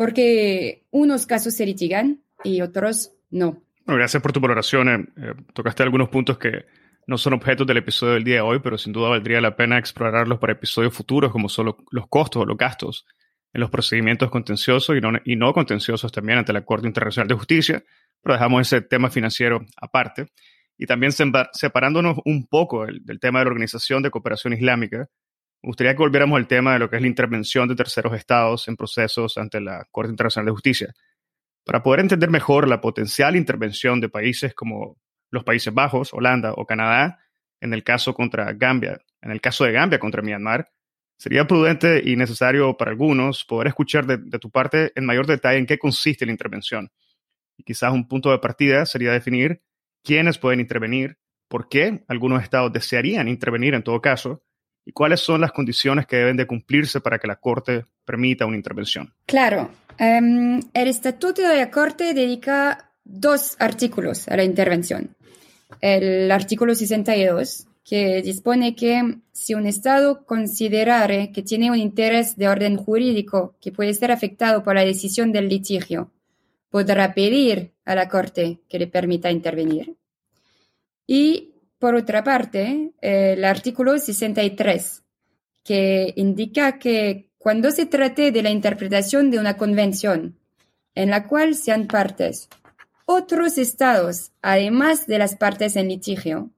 porque 0.00 0.86
unos 0.92 1.26
casos 1.26 1.54
se 1.54 1.66
litigan 1.66 2.22
y 2.42 2.62
otros 2.62 3.12
no. 3.28 3.62
gracias 3.84 4.22
por 4.22 4.32
tu 4.32 4.40
valoración. 4.40 5.12
Eh, 5.14 5.34
tocaste 5.52 5.82
algunos 5.82 6.08
puntos 6.08 6.38
que 6.38 6.64
no 7.06 7.18
son 7.18 7.34
objetos 7.34 7.66
del 7.66 7.76
episodio 7.76 8.14
del 8.14 8.24
día 8.24 8.36
de 8.36 8.40
hoy, 8.40 8.60
pero 8.60 8.78
sin 8.78 8.94
duda 8.94 9.10
valdría 9.10 9.42
la 9.42 9.56
pena 9.56 9.76
explorarlos 9.76 10.38
para 10.38 10.54
episodios 10.54 10.94
futuros, 10.94 11.30
como 11.30 11.50
son 11.50 11.76
los 11.90 12.08
costos 12.08 12.40
o 12.40 12.46
los 12.46 12.56
gastos 12.56 13.04
en 13.52 13.60
los 13.60 13.68
procedimientos 13.68 14.30
contenciosos 14.30 14.96
y 14.96 15.02
no, 15.02 15.12
y 15.22 15.36
no 15.36 15.52
contenciosos 15.52 16.10
también 16.10 16.38
ante 16.38 16.54
la 16.54 16.64
Corte 16.64 16.86
Internacional 16.86 17.28
de 17.28 17.34
Justicia, 17.34 17.84
pero 18.22 18.36
dejamos 18.36 18.62
ese 18.62 18.80
tema 18.80 19.10
financiero 19.10 19.66
aparte. 19.76 20.28
Y 20.78 20.86
también 20.86 21.12
separándonos 21.12 22.20
un 22.24 22.46
poco 22.46 22.86
del 22.86 23.20
tema 23.20 23.40
de 23.40 23.44
la 23.44 23.50
Organización 23.50 24.02
de 24.02 24.10
Cooperación 24.10 24.54
Islámica, 24.54 25.10
me 25.62 25.68
gustaría 25.68 25.92
que 25.92 25.98
volviéramos 25.98 26.38
al 26.38 26.46
tema 26.46 26.72
de 26.72 26.78
lo 26.78 26.88
que 26.88 26.96
es 26.96 27.02
la 27.02 27.08
intervención 27.08 27.68
de 27.68 27.76
terceros 27.76 28.14
estados 28.14 28.66
en 28.68 28.76
procesos 28.76 29.36
ante 29.36 29.60
la 29.60 29.86
Corte 29.90 30.10
Internacional 30.10 30.46
de 30.46 30.52
Justicia, 30.52 30.94
para 31.64 31.82
poder 31.82 32.00
entender 32.00 32.30
mejor 32.30 32.66
la 32.66 32.80
potencial 32.80 33.36
intervención 33.36 34.00
de 34.00 34.08
países 34.08 34.54
como 34.54 34.96
los 35.30 35.44
Países 35.44 35.72
Bajos, 35.72 36.14
Holanda 36.14 36.54
o 36.56 36.66
Canadá, 36.66 37.18
en 37.60 37.74
el 37.74 37.84
caso 37.84 38.14
contra 38.14 38.52
Gambia, 38.54 39.00
en 39.20 39.30
el 39.30 39.40
caso 39.40 39.64
de 39.64 39.72
Gambia 39.72 39.98
contra 39.98 40.22
Myanmar, 40.22 40.70
sería 41.18 41.46
prudente 41.46 42.00
y 42.02 42.16
necesario 42.16 42.76
para 42.78 42.90
algunos 42.90 43.44
poder 43.44 43.68
escuchar 43.68 44.06
de, 44.06 44.16
de 44.16 44.38
tu 44.38 44.50
parte 44.50 44.92
en 44.94 45.04
mayor 45.04 45.26
detalle 45.26 45.58
en 45.58 45.66
qué 45.66 45.78
consiste 45.78 46.24
la 46.24 46.32
intervención. 46.32 46.90
Y 47.58 47.62
quizás 47.62 47.92
un 47.92 48.08
punto 48.08 48.30
de 48.30 48.38
partida 48.38 48.86
sería 48.86 49.12
definir 49.12 49.62
quiénes 50.02 50.38
pueden 50.38 50.60
intervenir, 50.60 51.18
por 51.48 51.68
qué 51.68 52.02
algunos 52.08 52.42
estados 52.42 52.72
desearían 52.72 53.28
intervenir 53.28 53.74
en 53.74 53.82
todo 53.82 54.00
caso, 54.00 54.42
y 54.84 54.92
cuáles 54.92 55.20
son 55.20 55.40
las 55.40 55.52
condiciones 55.52 56.06
que 56.06 56.16
deben 56.16 56.36
de 56.36 56.46
cumplirse 56.46 57.00
para 57.00 57.18
que 57.18 57.26
la 57.26 57.36
Corte 57.36 57.84
permita 58.04 58.46
una 58.46 58.56
intervención. 58.56 59.12
Claro, 59.26 59.70
em, 59.98 60.60
el 60.74 60.88
Estatuto 60.88 61.42
de 61.42 61.56
la 61.56 61.70
Corte 61.70 62.14
dedica 62.14 62.92
dos 63.04 63.56
artículos 63.58 64.28
a 64.28 64.36
la 64.36 64.44
intervención. 64.44 65.16
El 65.80 66.30
artículo 66.30 66.74
62, 66.74 67.66
que 67.84 68.22
dispone 68.22 68.74
que 68.74 69.18
si 69.32 69.54
un 69.54 69.66
Estado 69.66 70.24
considerare 70.24 71.32
que 71.32 71.42
tiene 71.42 71.70
un 71.70 71.78
interés 71.78 72.36
de 72.36 72.48
orden 72.48 72.76
jurídico 72.76 73.56
que 73.60 73.72
puede 73.72 73.94
ser 73.94 74.12
afectado 74.12 74.62
por 74.62 74.74
la 74.74 74.84
decisión 74.84 75.32
del 75.32 75.48
litigio, 75.48 76.10
podrá 76.70 77.14
pedir 77.14 77.72
a 77.84 77.94
la 77.94 78.08
Corte 78.08 78.60
que 78.68 78.78
le 78.78 78.86
permita 78.86 79.30
intervenir. 79.30 79.96
Y 81.06 81.49
por 81.80 81.94
otra 81.94 82.22
parte, 82.22 82.92
el 83.00 83.44
artículo 83.44 83.98
63, 83.98 85.02
que 85.64 86.12
indica 86.14 86.78
que 86.78 87.30
cuando 87.38 87.70
se 87.70 87.86
trate 87.86 88.30
de 88.30 88.42
la 88.42 88.50
interpretación 88.50 89.30
de 89.30 89.38
una 89.38 89.56
convención 89.56 90.38
en 90.94 91.10
la 91.10 91.26
cual 91.26 91.54
sean 91.54 91.86
partes 91.86 92.50
otros 93.06 93.58
estados, 93.58 94.30
además 94.42 95.06
de 95.06 95.18
las 95.18 95.34
partes 95.34 95.74
en 95.74 95.88
litigio, 95.88 96.50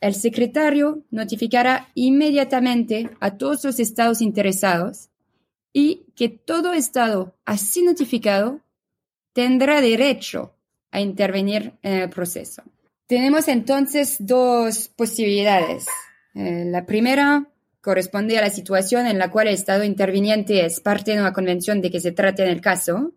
el 0.00 0.14
secretario 0.14 1.04
notificará 1.10 1.88
inmediatamente 1.94 3.08
a 3.20 3.38
todos 3.38 3.64
los 3.64 3.78
estados 3.78 4.20
interesados 4.20 5.10
y 5.72 6.06
que 6.16 6.28
todo 6.28 6.74
estado 6.74 7.34
así 7.44 7.82
notificado 7.82 8.60
tendrá 9.32 9.80
derecho 9.80 10.52
a 10.90 11.00
intervenir 11.00 11.72
en 11.82 11.98
el 11.98 12.10
proceso. 12.10 12.62
Tenemos 13.10 13.48
entonces 13.48 14.18
dos 14.20 14.86
posibilidades. 14.86 15.84
Eh, 16.32 16.66
la 16.66 16.86
primera 16.86 17.48
corresponde 17.80 18.38
a 18.38 18.40
la 18.40 18.50
situación 18.50 19.08
en 19.08 19.18
la 19.18 19.32
cual 19.32 19.48
el 19.48 19.54
Estado 19.54 19.82
interviniente 19.82 20.64
es 20.64 20.78
parte 20.78 21.10
de 21.10 21.18
una 21.18 21.32
convención 21.32 21.80
de 21.80 21.90
que 21.90 21.98
se 21.98 22.12
trate 22.12 22.44
en 22.44 22.50
el 22.50 22.60
caso, 22.60 23.12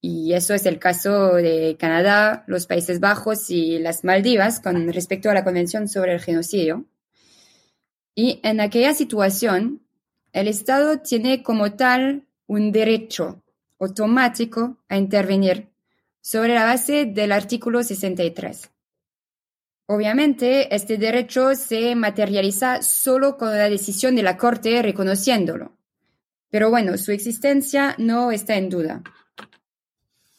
y 0.00 0.32
eso 0.32 0.54
es 0.54 0.64
el 0.64 0.78
caso 0.78 1.34
de 1.34 1.76
Canadá, 1.78 2.44
los 2.46 2.66
Países 2.66 3.00
Bajos 3.00 3.50
y 3.50 3.78
las 3.78 4.02
Maldivas 4.02 4.60
con 4.60 4.90
respecto 4.94 5.28
a 5.28 5.34
la 5.34 5.44
Convención 5.44 5.88
sobre 5.88 6.14
el 6.14 6.20
Genocidio. 6.20 6.86
Y 8.14 8.40
en 8.42 8.62
aquella 8.62 8.94
situación, 8.94 9.82
el 10.32 10.48
Estado 10.48 11.00
tiene 11.00 11.42
como 11.42 11.74
tal 11.74 12.26
un 12.46 12.72
derecho 12.72 13.42
automático 13.78 14.78
a 14.88 14.96
intervenir 14.96 15.68
sobre 16.22 16.54
la 16.54 16.64
base 16.64 17.04
del 17.04 17.32
artículo 17.32 17.82
63. 17.82 18.70
Obviamente, 19.90 20.74
este 20.74 20.98
derecho 20.98 21.54
se 21.54 21.94
materializa 21.94 22.82
solo 22.82 23.38
con 23.38 23.56
la 23.56 23.70
decisión 23.70 24.16
de 24.16 24.22
la 24.22 24.36
Corte 24.36 24.82
reconociéndolo. 24.82 25.78
Pero 26.50 26.68
bueno, 26.68 26.98
su 26.98 27.10
existencia 27.10 27.94
no 27.96 28.30
está 28.30 28.56
en 28.56 28.68
duda. 28.68 29.02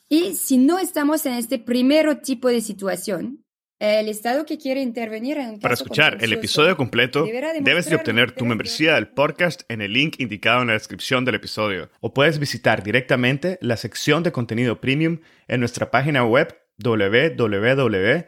Y 0.07 0.35
si 0.35 0.59
no 0.59 0.77
estamos 0.77 1.25
en 1.25 1.33
este 1.33 1.57
primer 1.57 2.21
tipo 2.21 2.47
de 2.47 2.62
situación, 2.62 3.43
el 3.79 4.07
Estado 4.09 4.45
que 4.45 4.59
quiere 4.59 4.83
intervenir 4.83 5.39
en 5.39 5.49
un 5.49 5.59
Para 5.59 5.73
escuchar 5.73 6.19
el 6.21 6.31
episodio 6.31 6.77
completo, 6.77 7.25
debes 7.62 7.89
de 7.89 7.95
obtener 7.95 8.33
tu 8.33 8.45
membresía 8.45 8.93
del 8.93 9.07
podcast 9.07 9.63
en 9.67 9.81
el 9.81 9.93
link 9.93 10.19
indicado 10.19 10.62
en 10.62 10.67
la 10.67 10.73
descripción 10.73 11.25
del 11.25 11.35
episodio. 11.35 11.89
O 12.01 12.13
puedes 12.13 12.38
visitar 12.38 12.83
directamente 12.83 13.57
la 13.62 13.77
sección 13.77 14.21
de 14.21 14.31
contenido 14.31 14.79
premium 14.79 15.21
en 15.47 15.59
nuestra 15.59 15.89
página 15.89 16.23
web 16.23 16.55
www 16.77 18.27